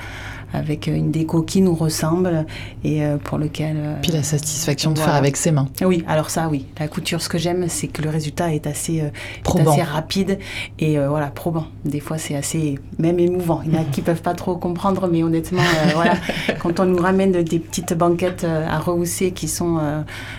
avec 0.52 0.86
une 0.86 1.10
déco 1.10 1.42
qui 1.42 1.60
nous 1.60 1.74
ressemble 1.74 2.46
et 2.84 3.04
euh, 3.04 3.16
pour 3.18 3.38
lequel. 3.38 3.76
Euh, 3.78 3.94
Puis 4.00 4.12
la 4.12 4.22
satisfaction 4.22 4.92
de 4.92 4.98
faire 4.98 5.14
avec 5.14 5.36
ses 5.36 5.50
mains. 5.50 5.68
Oui, 5.82 6.04
alors 6.06 6.30
ça, 6.30 6.48
oui. 6.48 6.66
La 6.78 6.88
couture, 6.88 7.20
ce 7.20 7.28
que 7.28 7.38
j'aime, 7.38 7.66
c'est 7.68 7.88
que 7.88 8.02
le 8.02 8.10
résultat 8.10 8.54
est 8.54 8.66
assez, 8.66 9.00
euh, 9.00 9.60
assez 9.60 9.82
rapide 9.82 10.38
et 10.78 10.98
voilà, 10.98 11.28
probant. 11.28 11.66
Des 11.84 12.00
fois, 12.00 12.18
c'est 12.18 12.34
assez 12.34 12.78
même 12.98 13.18
émouvant. 13.18 13.62
Il 13.64 13.74
y 13.74 13.76
en 13.76 13.82
a 13.82 13.84
qui 13.84 14.02
peuvent 14.02 14.22
pas 14.22 14.34
trop 14.34 14.56
comprendre, 14.56 15.08
mais 15.10 15.22
honnêtement, 15.22 15.62
voilà, 15.94 16.14
quand 16.60 16.80
on 16.80 16.86
nous 16.86 16.98
ramène 16.98 17.32
des 17.42 17.58
petites 17.58 17.94
banquettes 17.94 18.44
à 18.44 18.78
rehausser 18.78 19.32
qui 19.32 19.48
sont 19.48 19.78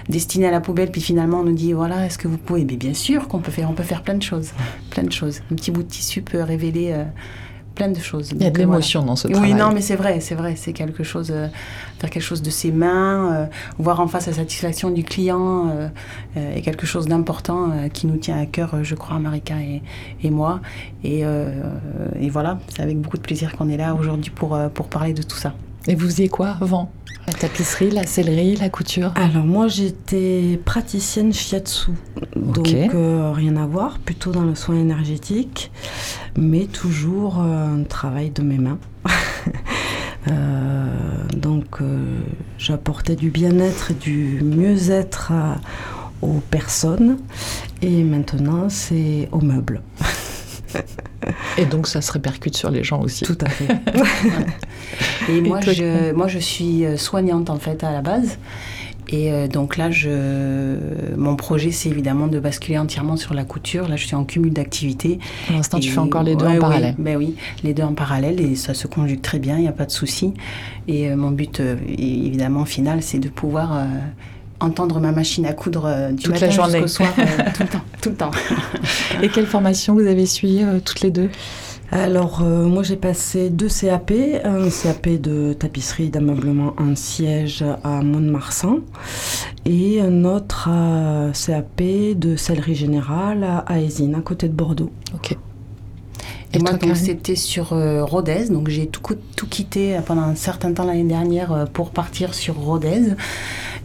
destinées 0.08 0.48
à 0.48 0.52
la 0.52 0.62
poubelle, 0.62 0.92
puis 0.92 1.02
finalement 1.02 1.40
on 1.40 1.44
nous 1.44 1.54
dit 1.54 1.74
voilà, 1.74 2.06
est-ce 2.06 2.18
que 2.18 2.28
vous 2.28 2.38
pouvez? 2.38 2.66
Mais 2.66 2.78
bien 2.78 2.94
sûr 2.94 3.28
qu'on 3.28 3.40
peut 3.40 3.52
faire, 3.52 3.70
on 3.70 3.74
peut 3.74 3.84
faire 3.84 4.04
plein 4.04 4.16
de 4.16 4.24
choses, 4.24 4.52
plein 4.90 5.04
de 5.04 5.12
choses. 5.12 5.42
Un 5.52 5.56
petit 5.56 5.72
bout 5.72 5.84
de 5.84 5.88
tissu 5.88 6.22
peut 6.22 6.42
révéler 6.42 6.94
plein 7.80 7.88
de 7.88 8.00
choses. 8.00 8.32
Il 8.36 8.44
y 8.44 8.46
a 8.46 8.50
de 8.50 8.58
l'émotion 8.58 9.04
dans 9.04 9.16
ce 9.16 9.28
travail. 9.30 9.54
Oui, 9.54 9.58
non, 9.58 9.72
mais 9.74 9.80
c'est 9.80 9.96
vrai, 9.96 10.20
c'est 10.20 10.36
vrai, 10.36 10.56
c'est 10.58 10.74
quelque 10.74 11.04
chose, 11.04 11.32
euh, 11.32 11.48
faire 12.00 12.10
quelque 12.10 12.30
chose 12.32 12.42
de 12.42 12.50
ses 12.50 12.72
mains, 12.72 13.34
euh, 13.34 13.46
voir 13.78 14.02
en 14.02 14.08
face 14.08 14.28
la 14.28 14.34
satisfaction 14.34 14.90
du 14.90 15.04
client 15.04 15.70
euh, 15.70 16.56
est 16.56 16.62
quelque 16.62 16.86
chose 16.86 17.08
d'important 17.08 17.72
qui 17.94 18.06
nous 18.08 18.18
tient 18.18 18.38
à 18.38 18.46
cœur, 18.46 18.84
je 18.84 18.96
crois, 18.96 19.18
Marika 19.20 19.56
et, 19.62 19.82
et 20.24 20.30
moi. 20.30 20.60
Et, 21.04 21.24
et 22.20 22.30
voilà, 22.30 22.60
c'est 22.70 22.82
avec 22.82 23.00
beaucoup 23.00 23.18
de 23.18 23.22
plaisir 23.22 23.56
qu'on 23.56 23.70
est 23.70 23.78
là 23.78 23.96
aujourd'hui 23.96 24.32
pour, 24.32 24.58
pour 24.74 24.88
parler 24.88 25.14
de 25.14 25.24
tout 25.24 25.38
ça. 25.38 25.54
Et 25.90 25.96
vous 25.96 26.06
faisiez 26.06 26.30
quoi 26.30 26.56
avant? 26.62 26.92
La 27.26 27.34
tapisserie, 27.34 27.90
la 27.90 28.06
sellerie, 28.06 28.56
la 28.56 28.70
couture? 28.70 29.12
Alors 29.16 29.44
moi 29.44 29.68
j'étais 29.68 30.60
praticienne 30.64 31.34
shiatsu, 31.34 31.92
donc 32.36 32.68
rien 32.68 33.58
à 33.58 33.66
voir, 33.66 34.00
plutôt 34.00 34.32
dans 34.32 34.44
le 34.44 34.56
soin 34.56 34.76
énergétique 34.76 35.72
mais 36.38 36.66
toujours 36.66 37.40
un 37.40 37.84
travail 37.84 38.30
de 38.30 38.42
mes 38.42 38.58
mains. 38.58 38.80
Euh, 40.28 40.86
donc 41.34 41.82
euh, 41.82 42.20
j'apportais 42.58 43.16
du 43.16 43.30
bien-être 43.30 43.92
et 43.92 43.94
du 43.94 44.42
mieux-être 44.44 45.32
aux 46.22 46.42
personnes 46.52 47.20
et 47.82 48.04
maintenant 48.04 48.68
c'est 48.68 49.30
aux 49.32 49.40
meubles. 49.40 49.82
Et 51.58 51.66
donc 51.66 51.88
ça 51.88 52.02
se 52.02 52.12
répercute 52.12 52.56
sur 52.56 52.70
les 52.70 52.84
gens 52.84 53.02
aussi. 53.02 53.24
Tout 53.24 53.38
à 53.42 53.50
fait. 53.50 53.68
et 55.30 55.42
moi, 55.42 55.60
je, 55.62 56.12
moi, 56.14 56.28
je 56.28 56.40
suis 56.40 56.86
soignante 56.98 57.50
en 57.50 57.58
fait 57.58 57.84
à 57.84 57.92
la 57.92 58.02
base. 58.02 58.38
Et 59.12 59.32
euh, 59.32 59.48
donc 59.48 59.78
là, 59.78 59.90
je, 59.90 60.78
mon 61.18 61.36
projet, 61.36 61.72
c'est 61.72 61.90
évidemment 61.90 62.28
de 62.28 62.40
basculer 62.40 62.78
entièrement 62.78 63.18
sur 63.18 63.34
la 63.34 63.44
couture. 63.44 63.88
Là, 63.88 63.96
je 63.96 64.06
suis 64.06 64.16
en 64.16 64.24
cumul 64.24 64.54
d'activités. 64.54 65.20
Pour 65.48 65.56
l'instant, 65.56 65.80
tu 65.80 65.90
fais 65.90 66.00
encore 66.00 66.24
les 66.24 66.36
deux 66.36 66.46
en 66.46 66.60
parallèle. 66.60 66.96
Oui, 66.98 67.04
ben 67.04 67.18
oui, 67.18 67.36
les 67.64 67.74
deux 67.74 67.84
en 67.84 67.94
parallèle 67.94 68.40
et 68.40 68.56
ça 68.56 68.74
se 68.74 68.88
conjugue 68.88 69.22
très 69.22 69.40
bien, 69.40 69.58
il 69.58 69.62
n'y 69.62 69.68
a 69.68 69.74
pas 69.74 69.86
de 69.86 69.92
souci. 69.92 70.34
Et 70.88 71.10
euh, 71.10 71.16
mon 71.16 71.32
but, 71.32 71.60
euh, 71.60 71.76
évidemment, 71.88 72.66
final, 72.66 73.02
c'est 73.02 73.20
de 73.20 73.30
pouvoir 73.30 73.84
entendre 74.60 75.00
ma 75.00 75.12
machine 75.12 75.46
à 75.46 75.54
coudre 75.54 76.12
du 76.12 76.24
Toute 76.24 76.34
matin 76.34 76.50
jusqu'au 76.50 76.88
soir, 76.88 77.14
tout 77.56 77.64
le 77.64 77.70
temps, 77.70 77.82
tout 78.02 78.10
le 78.10 78.16
temps. 78.16 78.32
et 79.24 79.30
quelle 79.30 79.48
formation 79.48 79.96
vous 79.96 80.06
avez 80.06 80.26
suivi 80.26 80.64
toutes 80.86 81.02
les 81.02 81.12
deux? 81.12 81.30
Alors, 81.92 82.42
euh, 82.44 82.66
moi 82.66 82.84
j'ai 82.84 82.98
passé 82.98 83.50
deux 83.50 83.68
CAP, 83.68 84.12
un 84.44 84.70
CAP 84.70 85.10
de 85.20 85.54
tapisserie 85.54 86.10
d'ameublement 86.10 86.76
en 86.78 86.96
siège 86.96 87.66
à 87.84 88.02
Mont-de-Marsan 88.04 88.80
et 89.66 90.00
un 90.00 90.24
autre 90.24 90.70
CAP 91.34 91.82
de 92.16 92.36
sellerie 92.36 92.76
générale 92.76 93.64
à 93.66 93.80
Aésine, 93.80 94.14
à 94.14 94.22
côté 94.22 94.48
de 94.48 94.54
Bordeaux. 94.54 94.92
Ok. 95.16 95.36
Et, 96.54 96.60
moi, 96.60 96.74
donc, 96.74 96.96
c'était 96.96 97.36
sur 97.36 97.74
euh, 97.74 98.04
Rodez. 98.04 98.50
Donc, 98.50 98.70
j'ai 98.70 98.88
tout, 98.88 99.02
tout, 99.36 99.48
quitté 99.48 100.00
pendant 100.06 100.24
un 100.24 100.36
certain 100.36 100.74
temps 100.74 100.86
l'année 100.86 101.04
dernière 101.04 101.52
euh, 101.52 101.66
pour 101.66 101.92
partir 101.92 102.34
sur 102.34 102.56
Rodez. 102.56 103.14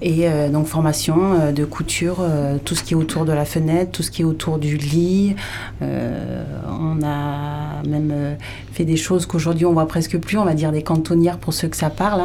Et 0.02 0.28
euh, 0.28 0.48
donc 0.48 0.66
formation 0.66 1.35
euh, 1.35 1.52
de 1.52 1.64
couture, 1.64 2.18
euh, 2.20 2.59
tout 2.62 2.74
ce 2.74 2.83
qui 2.83 2.94
est 2.94 2.96
autour 2.96 3.24
de 3.24 3.33
la 3.33 3.44
fenêtre, 3.44 3.92
tout 3.92 4.02
ce 4.02 4.11
qui 4.11 4.22
est 4.22 4.24
autour 4.24 4.59
du 4.59 4.76
lit. 4.76 5.37
on 5.80 7.02
a 7.02 7.83
même 7.87 8.37
fait 8.72 8.85
des 8.85 8.96
choses 8.96 9.26
qu'aujourd'hui 9.26 9.66
on 9.66 9.72
voit 9.72 9.87
presque 9.87 10.18
plus, 10.18 10.38
on 10.38 10.44
va 10.44 10.54
dire 10.54 10.72
des 10.72 10.83
cantonnières 10.83 11.38
pour 11.38 11.52
ceux 11.52 11.68
que 11.68 11.76
ça 11.76 11.90
parle, 11.90 12.22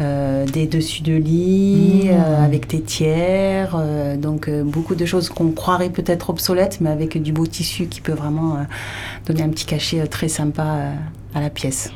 hein. 0.00 0.44
des 0.52 0.66
dessus 0.66 1.02
de 1.02 1.14
lit 1.14 2.08
mmh. 2.10 2.42
avec 2.42 2.68
des 2.68 2.80
tiers, 2.80 3.76
donc 4.18 4.50
beaucoup 4.64 4.94
de 4.94 5.04
choses 5.04 5.28
qu'on 5.28 5.50
croirait 5.50 5.90
peut-être 5.90 6.30
obsolètes, 6.30 6.78
mais 6.80 6.90
avec 6.90 7.20
du 7.22 7.32
beau 7.32 7.46
tissu 7.46 7.86
qui 7.86 8.00
peut 8.00 8.12
vraiment 8.12 8.58
donner 9.26 9.42
un 9.42 9.50
petit 9.50 9.66
cachet 9.66 10.06
très 10.06 10.28
sympa 10.28 10.92
à 11.34 11.40
la 11.40 11.50
pièce. 11.50 11.90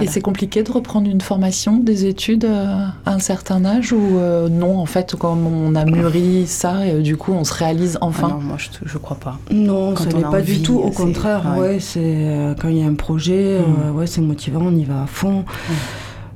Et 0.00 0.06
c'est 0.06 0.20
compliqué 0.20 0.62
de 0.62 0.70
reprendre 0.70 1.08
une 1.08 1.20
formation, 1.20 1.78
des 1.78 2.06
études 2.06 2.44
euh, 2.44 2.86
à 3.04 3.12
un 3.12 3.18
certain 3.18 3.64
âge 3.64 3.92
ou 3.92 4.18
euh, 4.18 4.48
non, 4.48 4.78
en 4.78 4.86
fait, 4.86 5.14
comme 5.16 5.46
on 5.46 5.74
a 5.74 5.84
mûri 5.84 6.46
ça, 6.46 6.86
et 6.86 6.92
euh, 6.92 7.02
du 7.02 7.16
coup 7.16 7.32
on 7.32 7.44
se 7.44 7.54
réalise 7.54 7.98
enfin? 8.00 8.28
ah 8.30 8.34
Non, 8.34 8.40
moi 8.40 8.56
je, 8.58 8.92
ne 8.92 8.98
crois 8.98 9.16
pas. 9.16 9.38
Non, 9.50 9.96
ce 9.96 10.08
n'est 10.08 10.22
pas 10.22 10.42
du 10.42 10.62
tout, 10.62 10.78
au 10.78 10.90
contraire, 10.90 11.56
ouais. 11.58 11.80
c'est 11.80 12.54
quand 12.60 12.68
il 12.68 12.78
y 12.78 12.82
a 12.82 12.86
un 12.86 12.94
projet, 12.94 13.60
mm. 13.60 13.96
ouais, 13.96 14.06
c'est 14.06 14.20
motivant, 14.20 14.62
on 14.62 14.74
y 14.74 14.84
va 14.84 15.02
à 15.02 15.06
fond. 15.06 15.44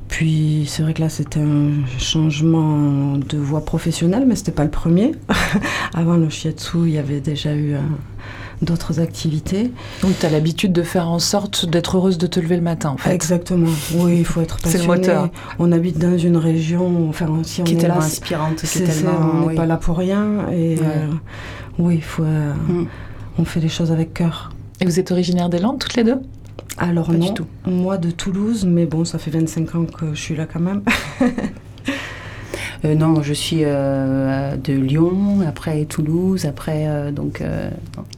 Puis 0.09 0.67
c'est 0.69 0.83
vrai 0.83 0.95
que 0.95 1.01
là 1.01 1.09
c'était 1.09 1.41
un 1.41 1.71
changement 1.99 3.17
de 3.17 3.37
voie 3.37 3.65
professionnelle, 3.65 4.25
mais 4.27 4.37
c'était 4.37 4.53
pas 4.53 4.63
le 4.63 4.71
premier. 4.71 5.13
Avant 5.95 6.17
le 6.17 6.29
shiatsu, 6.29 6.79
il 6.87 6.91
y 6.91 6.99
avait 6.99 7.21
déjà 7.21 7.53
eu 7.55 7.75
un 7.75 7.83
d'autres 8.63 9.01
activités. 9.01 9.71
Donc 10.03 10.19
tu 10.19 10.27
as 10.27 10.31
l'habitude 10.31 10.73
de 10.73 10.83
faire 10.83 11.09
en 11.09 11.19
sorte 11.19 11.67
d'être 11.67 11.97
heureuse 11.97 12.19
de 12.19 12.27
te 12.27 12.41
lever 12.41 12.57
le 12.57 12.63
matin 12.63 12.91
en 12.91 12.97
fait. 12.97 13.13
Exactement, 13.15 13.71
oui, 13.97 14.19
il 14.19 14.25
faut 14.25 14.41
être 14.41 14.59
C'est 14.65 14.73
passionné. 14.79 14.87
le 14.87 15.01
moteur. 15.01 15.29
On 15.59 15.73
habite 15.73 15.99
dans 15.99 16.17
une 16.19 16.37
région, 16.37 17.09
enfin 17.09 17.27
si 17.43 17.61
on 17.61 17.65
Qui 17.65 17.75
est 17.75 17.77
est 17.77 17.81
tellement 17.81 17.99
là, 17.99 18.05
inspirante, 18.05 18.57
qui 18.57 18.65
est 18.67 18.69
c'est- 18.69 18.87
c'est- 18.87 19.03
tellement. 19.03 19.19
on 19.35 19.41
n'est 19.41 19.47
oui. 19.49 19.55
pas 19.57 19.67
là 19.67 19.77
pour 19.77 19.97
rien. 19.99 20.49
Et 20.53 20.77
Ouais. 20.77 20.81
euh, 20.83 21.07
oui, 21.79 21.95
il 21.97 22.03
faut, 22.03 22.23
euh, 22.25 22.53
Mm. 22.69 22.87
on 23.39 23.45
fait 23.45 23.61
les 23.61 23.69
choses 23.69 23.91
avec 23.93 24.15
cœur. 24.15 24.51
Et 24.81 24.85
vous 24.87 24.99
êtes 24.99 25.11
originaire 25.13 25.49
des 25.49 25.59
Landes 25.59 25.79
toutes 25.79 25.95
les 25.95 26.05
deux? 26.05 26.21
Alors 26.79 27.07
Pas 27.07 27.13
non, 27.13 27.27
du 27.29 27.35
tout. 27.35 27.47
moi 27.67 27.99
de 27.99 28.11
Toulouse, 28.11 28.65
mais 28.67 28.87
bon, 28.87 29.05
ça 29.05 29.19
fait 29.19 29.31
25 29.31 29.75
ans 29.77 29.85
que 29.85 30.15
je 30.15 30.21
suis 30.21 30.35
là 30.37 30.47
quand 30.53 30.61
même. 30.61 30.83
Euh, 32.85 32.95
non, 32.95 33.23
je 33.23 33.33
suis 33.33 33.61
euh, 33.63 34.57
de 34.57 34.75
Lyon, 34.75 35.41
après 35.47 35.85
Toulouse, 35.85 36.45
après 36.45 36.85
euh, 36.87 37.11
donc. 37.11 37.43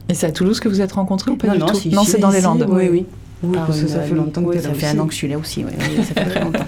Et 0.09 0.13
c'est 0.13 0.27
à 0.27 0.31
Toulouse 0.31 0.59
que 0.59 0.67
vous 0.67 0.81
êtes 0.81 0.91
rencontrés 0.91 1.31
ou 1.31 1.37
pas 1.37 1.47
non, 1.47 1.53
du 1.53 1.59
non, 1.59 1.65
tout 1.67 1.75
si, 1.75 1.89
Non, 1.89 2.03
si, 2.03 2.11
c'est 2.11 2.19
dans 2.19 2.31
les 2.31 2.41
Landes. 2.41 2.65
Oui, 2.69 2.89
oui. 2.89 2.89
Oui, 2.89 3.05
Par 3.53 3.67
parce 3.67 3.77
que 3.77 3.83
une- 3.83 3.87
ça 3.89 3.99
fait 4.01 4.15
longtemps 4.15 4.41
que 4.41 4.47
oui, 4.47 4.55
t'es 4.55 4.61
ça 4.63 4.69
là 4.69 4.73
fait 4.73 4.85
aussi. 4.87 4.97
un 4.97 4.99
an 4.99 5.05
que 5.05 5.11
je 5.11 5.17
suis 5.17 5.27
là 5.27 5.37
aussi, 5.37 5.63
oui, 5.63 5.71
oui, 5.77 6.03
ça 6.03 6.13
fait 6.15 6.29
très 6.29 6.39
longtemps. 6.43 6.65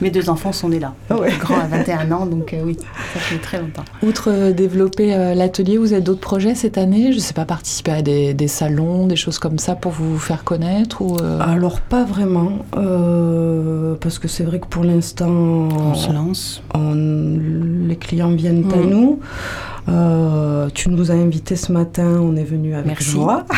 Mes 0.00 0.10
deux 0.10 0.30
enfants 0.30 0.52
sont 0.52 0.70
nés 0.70 0.78
là. 0.80 0.94
Ah 1.10 1.16
ouais. 1.18 1.30
Le 1.30 1.36
grand 1.38 1.56
a 1.58 1.66
21 1.66 2.10
ans, 2.12 2.24
donc 2.26 2.54
euh, 2.54 2.62
oui, 2.64 2.76
ça 3.12 3.20
fait 3.20 3.38
très 3.38 3.58
longtemps. 3.60 3.84
Outre 4.02 4.30
euh, 4.30 4.52
développer 4.52 5.14
euh, 5.14 5.34
l'atelier, 5.34 5.76
vous 5.76 5.92
avez 5.92 6.00
d'autres 6.02 6.20
projets 6.20 6.54
cette 6.54 6.78
année? 6.78 7.10
Je 7.12 7.16
ne 7.16 7.20
sais 7.22 7.34
pas, 7.34 7.44
participer 7.44 7.90
à 7.90 8.02
des, 8.02 8.32
des 8.32 8.48
salons, 8.48 9.06
des 9.06 9.16
choses 9.16 9.38
comme 9.38 9.58
ça 9.58 9.74
pour 9.74 9.92
vous 9.92 10.18
faire 10.18 10.42
connaître 10.44 11.02
ou 11.02 11.18
euh, 11.18 11.38
Alors 11.40 11.80
pas 11.82 12.04
vraiment, 12.04 12.52
euh, 12.76 13.94
parce 14.00 14.18
que 14.18 14.26
c'est 14.28 14.44
vrai 14.44 14.58
que 14.58 14.66
pour 14.66 14.84
l'instant, 14.84 15.28
On 15.28 15.94
se 15.94 16.10
lance. 16.12 16.62
on- 16.74 16.94
les 17.86 17.96
clients 17.96 18.30
viennent 18.30 18.64
à 18.72 18.76
Mm. 18.76 18.88
nous. 18.90 19.20
Euh, 19.88 20.68
tu 20.74 20.88
nous 20.88 21.10
as 21.12 21.14
invités 21.14 21.54
ce 21.54 21.70
matin, 21.70 22.18
on 22.20 22.34
est 22.36 22.42
venu 22.44 22.74
avec 22.74 22.86
Merci. 22.86 23.10
joie. 23.10 23.44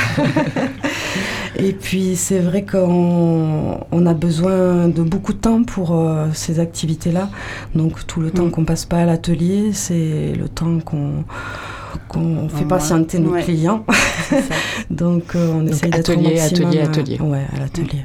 Et 1.56 1.72
puis 1.72 2.14
c'est 2.16 2.38
vrai 2.40 2.64
qu'on 2.64 3.78
on 3.90 4.06
a 4.06 4.14
besoin 4.14 4.88
de 4.88 5.02
beaucoup 5.02 5.32
de 5.32 5.38
temps 5.38 5.62
pour 5.64 5.92
euh, 5.98 6.26
ces 6.32 6.60
activités-là. 6.60 7.28
Donc 7.74 8.06
tout 8.06 8.20
le 8.20 8.30
temps 8.30 8.46
Mm. 8.46 8.50
qu'on 8.50 8.64
passe 8.64 8.84
pas 8.84 8.98
à 8.98 9.04
l'atelier, 9.06 9.70
c'est 9.72 10.32
le 10.38 10.48
temps 10.48 10.78
qu'on 10.80 11.24
qu'on 12.08 12.48
fait 12.48 12.64
patienter 12.64 13.18
nos 13.18 13.32
Ouais. 13.32 13.42
clients. 13.42 13.84
Donc 14.90 15.34
euh, 15.34 15.52
on 15.52 15.62
Donc, 15.62 15.70
essaye 15.70 15.90
d'être 15.90 16.10
atelier, 16.10 16.38
atelier, 16.40 16.78
euh, 16.78 16.84
atelier. 16.84 17.18
Ouais, 17.20 17.44
à 17.54 17.58
l'atelier. 17.60 18.04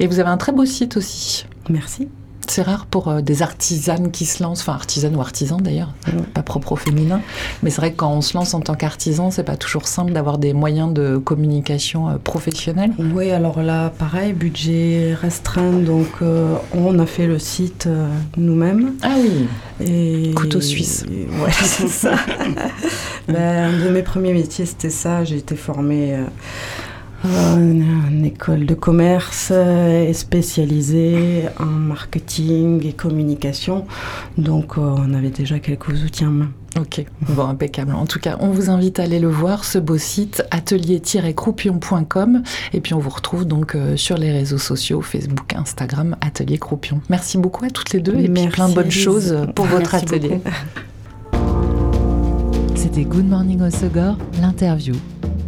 Et 0.00 0.06
vous 0.06 0.18
avez 0.20 0.28
un 0.30 0.36
très 0.36 0.52
beau 0.52 0.64
site 0.64 0.96
aussi. 0.96 1.46
Merci. 1.68 2.08
C'est 2.48 2.62
rare 2.62 2.86
pour 2.86 3.08
euh, 3.08 3.20
des 3.20 3.42
artisanes 3.42 4.10
qui 4.10 4.26
se 4.26 4.42
lancent, 4.42 4.60
enfin 4.60 4.74
artisanes 4.74 5.16
ou 5.16 5.20
artisans 5.20 5.60
d'ailleurs, 5.60 5.92
pas 6.34 6.42
propre 6.42 6.72
au 6.72 6.76
féminin. 6.76 7.20
Mais 7.62 7.70
c'est 7.70 7.80
vrai 7.80 7.92
que 7.92 7.96
quand 7.96 8.12
on 8.12 8.20
se 8.20 8.36
lance 8.36 8.54
en 8.54 8.60
tant 8.60 8.74
qu'artisan, 8.74 9.30
c'est 9.30 9.44
pas 9.44 9.56
toujours 9.56 9.86
simple 9.88 10.12
d'avoir 10.12 10.38
des 10.38 10.52
moyens 10.52 10.92
de 10.92 11.16
communication 11.18 12.08
euh, 12.08 12.16
professionnels. 12.22 12.92
Oui, 12.98 13.30
alors 13.30 13.62
là, 13.62 13.90
pareil, 13.90 14.32
budget 14.32 15.14
restreint, 15.20 15.72
donc 15.72 16.08
euh, 16.22 16.56
on 16.74 16.98
a 16.98 17.06
fait 17.06 17.26
le 17.26 17.38
site 17.38 17.86
euh, 17.86 18.08
nous-mêmes. 18.36 18.94
Ah 19.02 19.14
oui. 19.18 19.46
Et... 19.84 20.32
Couteau 20.34 20.60
suisse. 20.60 21.04
Ouais, 21.08 21.50
c'est 21.62 21.88
ça. 21.88 22.14
ben, 23.28 23.74
un 23.74 23.84
de 23.84 23.90
mes 23.90 24.02
premiers 24.02 24.32
métiers, 24.32 24.66
c'était 24.66 24.90
ça. 24.90 25.24
J'ai 25.24 25.36
été 25.36 25.56
formée 25.56 26.16
en 27.26 28.22
école 28.24 28.66
de 28.66 28.74
commerce 28.74 29.48
euh, 29.52 30.12
spécialisée 30.12 31.44
en 31.58 31.64
marketing 31.66 32.86
et 32.86 32.92
communication. 32.92 33.86
Donc, 34.38 34.78
euh, 34.78 34.80
on 34.80 35.14
avait 35.14 35.30
déjà 35.30 35.58
quelques 35.58 35.88
outils 35.88 36.26
en 36.26 36.30
main. 36.30 36.50
Ok, 36.78 37.04
bon, 37.28 37.46
impeccable. 37.46 37.94
En 37.94 38.06
tout 38.06 38.18
cas, 38.18 38.36
on 38.40 38.50
vous 38.50 38.68
invite 38.68 39.00
à 39.00 39.04
aller 39.04 39.18
le 39.18 39.28
voir, 39.30 39.64
ce 39.64 39.78
beau 39.78 39.96
site, 39.96 40.44
atelier-croupion.com. 40.50 42.42
Et 42.74 42.80
puis, 42.80 42.92
on 42.94 42.98
vous 42.98 43.10
retrouve 43.10 43.46
donc 43.46 43.74
euh, 43.74 43.96
sur 43.96 44.18
les 44.18 44.30
réseaux 44.30 44.58
sociaux, 44.58 45.00
Facebook, 45.00 45.54
Instagram, 45.54 46.16
Atelier 46.20 46.58
Croupion. 46.58 47.00
Merci 47.08 47.38
beaucoup 47.38 47.64
à 47.64 47.70
toutes 47.70 47.92
les 47.92 48.00
deux 48.00 48.16
et 48.18 48.28
puis 48.28 48.48
plein 48.48 48.68
de 48.68 48.74
bonnes 48.74 48.90
choses 48.90 49.36
pour 49.54 49.64
votre 49.66 49.92
Merci 49.92 50.14
atelier. 50.14 50.28
beaucoup. 50.28 50.50
C'était 52.74 53.04
Good 53.04 53.26
Morning 53.26 53.62
Osegor, 53.62 54.18
l'interview. 54.40 54.94